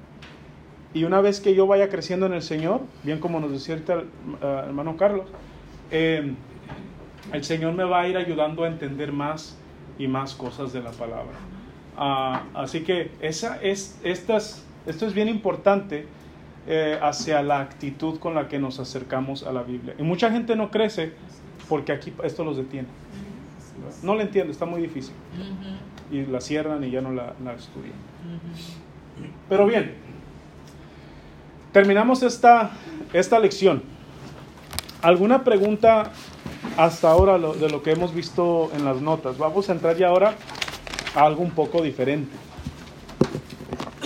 Y 0.94 1.04
una 1.04 1.22
vez 1.22 1.42
que 1.42 1.54
yo 1.54 1.68
vaya 1.68 1.90
creciendo 1.90 2.26
en 2.26 2.34
el 2.34 2.42
Señor, 2.42 2.82
bien 3.04 3.20
como 3.20 3.40
nos 3.42 3.52
decía 3.52 3.76
el 3.76 3.84
uh, 3.84 4.46
hermano 4.46 4.96
Carlos, 4.96 5.26
eh, 5.92 6.34
el 7.34 7.44
Señor 7.44 7.74
me 7.74 7.84
va 7.84 8.02
a 8.02 8.08
ir 8.08 8.18
ayudando 8.18 8.64
a 8.64 8.68
entender 8.68 9.12
más 9.12 9.58
y 9.98 10.08
más 10.08 10.34
cosas 10.36 10.74
de 10.74 10.82
la 10.82 10.92
palabra. 10.92 11.38
Uh, 11.98 12.58
así 12.58 12.82
que 12.82 13.12
esa 13.22 13.62
es, 13.62 14.00
estas, 14.04 14.66
esto 14.86 15.06
es 15.06 15.14
bien 15.14 15.28
importante 15.28 16.08
eh, 16.68 16.98
hacia 17.02 17.42
la 17.42 17.60
actitud 17.60 18.20
con 18.20 18.36
la 18.36 18.48
que 18.48 18.60
nos 18.60 18.80
acercamos 18.80 19.44
a 19.44 19.52
la 19.52 19.64
Biblia. 19.64 19.96
Y 19.98 20.04
mucha 20.04 20.32
gente 20.32 20.56
no 20.56 20.72
crece 20.72 21.14
porque 21.68 21.92
aquí 21.92 22.14
esto 22.24 22.44
los 22.44 22.58
detiene. 22.58 22.88
No 24.04 24.16
lo 24.16 24.22
entiendo, 24.22 24.52
está 24.52 24.66
muy 24.66 24.82
difícil. 24.82 25.14
Y 26.12 26.26
la 26.26 26.42
cierran 26.42 26.84
y 26.84 26.92
ya 26.92 27.02
no 27.02 27.12
la, 27.12 27.34
la 27.44 27.54
estudian. 27.54 27.94
Pero 29.50 29.66
bien, 29.66 29.96
terminamos 31.72 32.24
esta, 32.24 32.72
esta 33.14 33.40
lección. 33.40 33.84
¿Alguna 35.02 35.44
pregunta 35.44 36.12
hasta 36.78 37.10
ahora 37.10 37.38
lo, 37.38 37.54
de 37.54 37.70
lo 37.70 37.82
que 37.84 37.92
hemos 37.92 38.14
visto 38.14 38.72
en 38.76 38.86
las 38.86 39.02
notas? 39.02 39.38
Vamos 39.38 39.70
a 39.70 39.74
entrar 39.74 39.98
ya 39.98 40.08
ahora 40.08 40.36
a 41.16 41.24
algo 41.24 41.44
un 41.44 41.52
poco 41.52 41.82
diferente. 41.82 42.51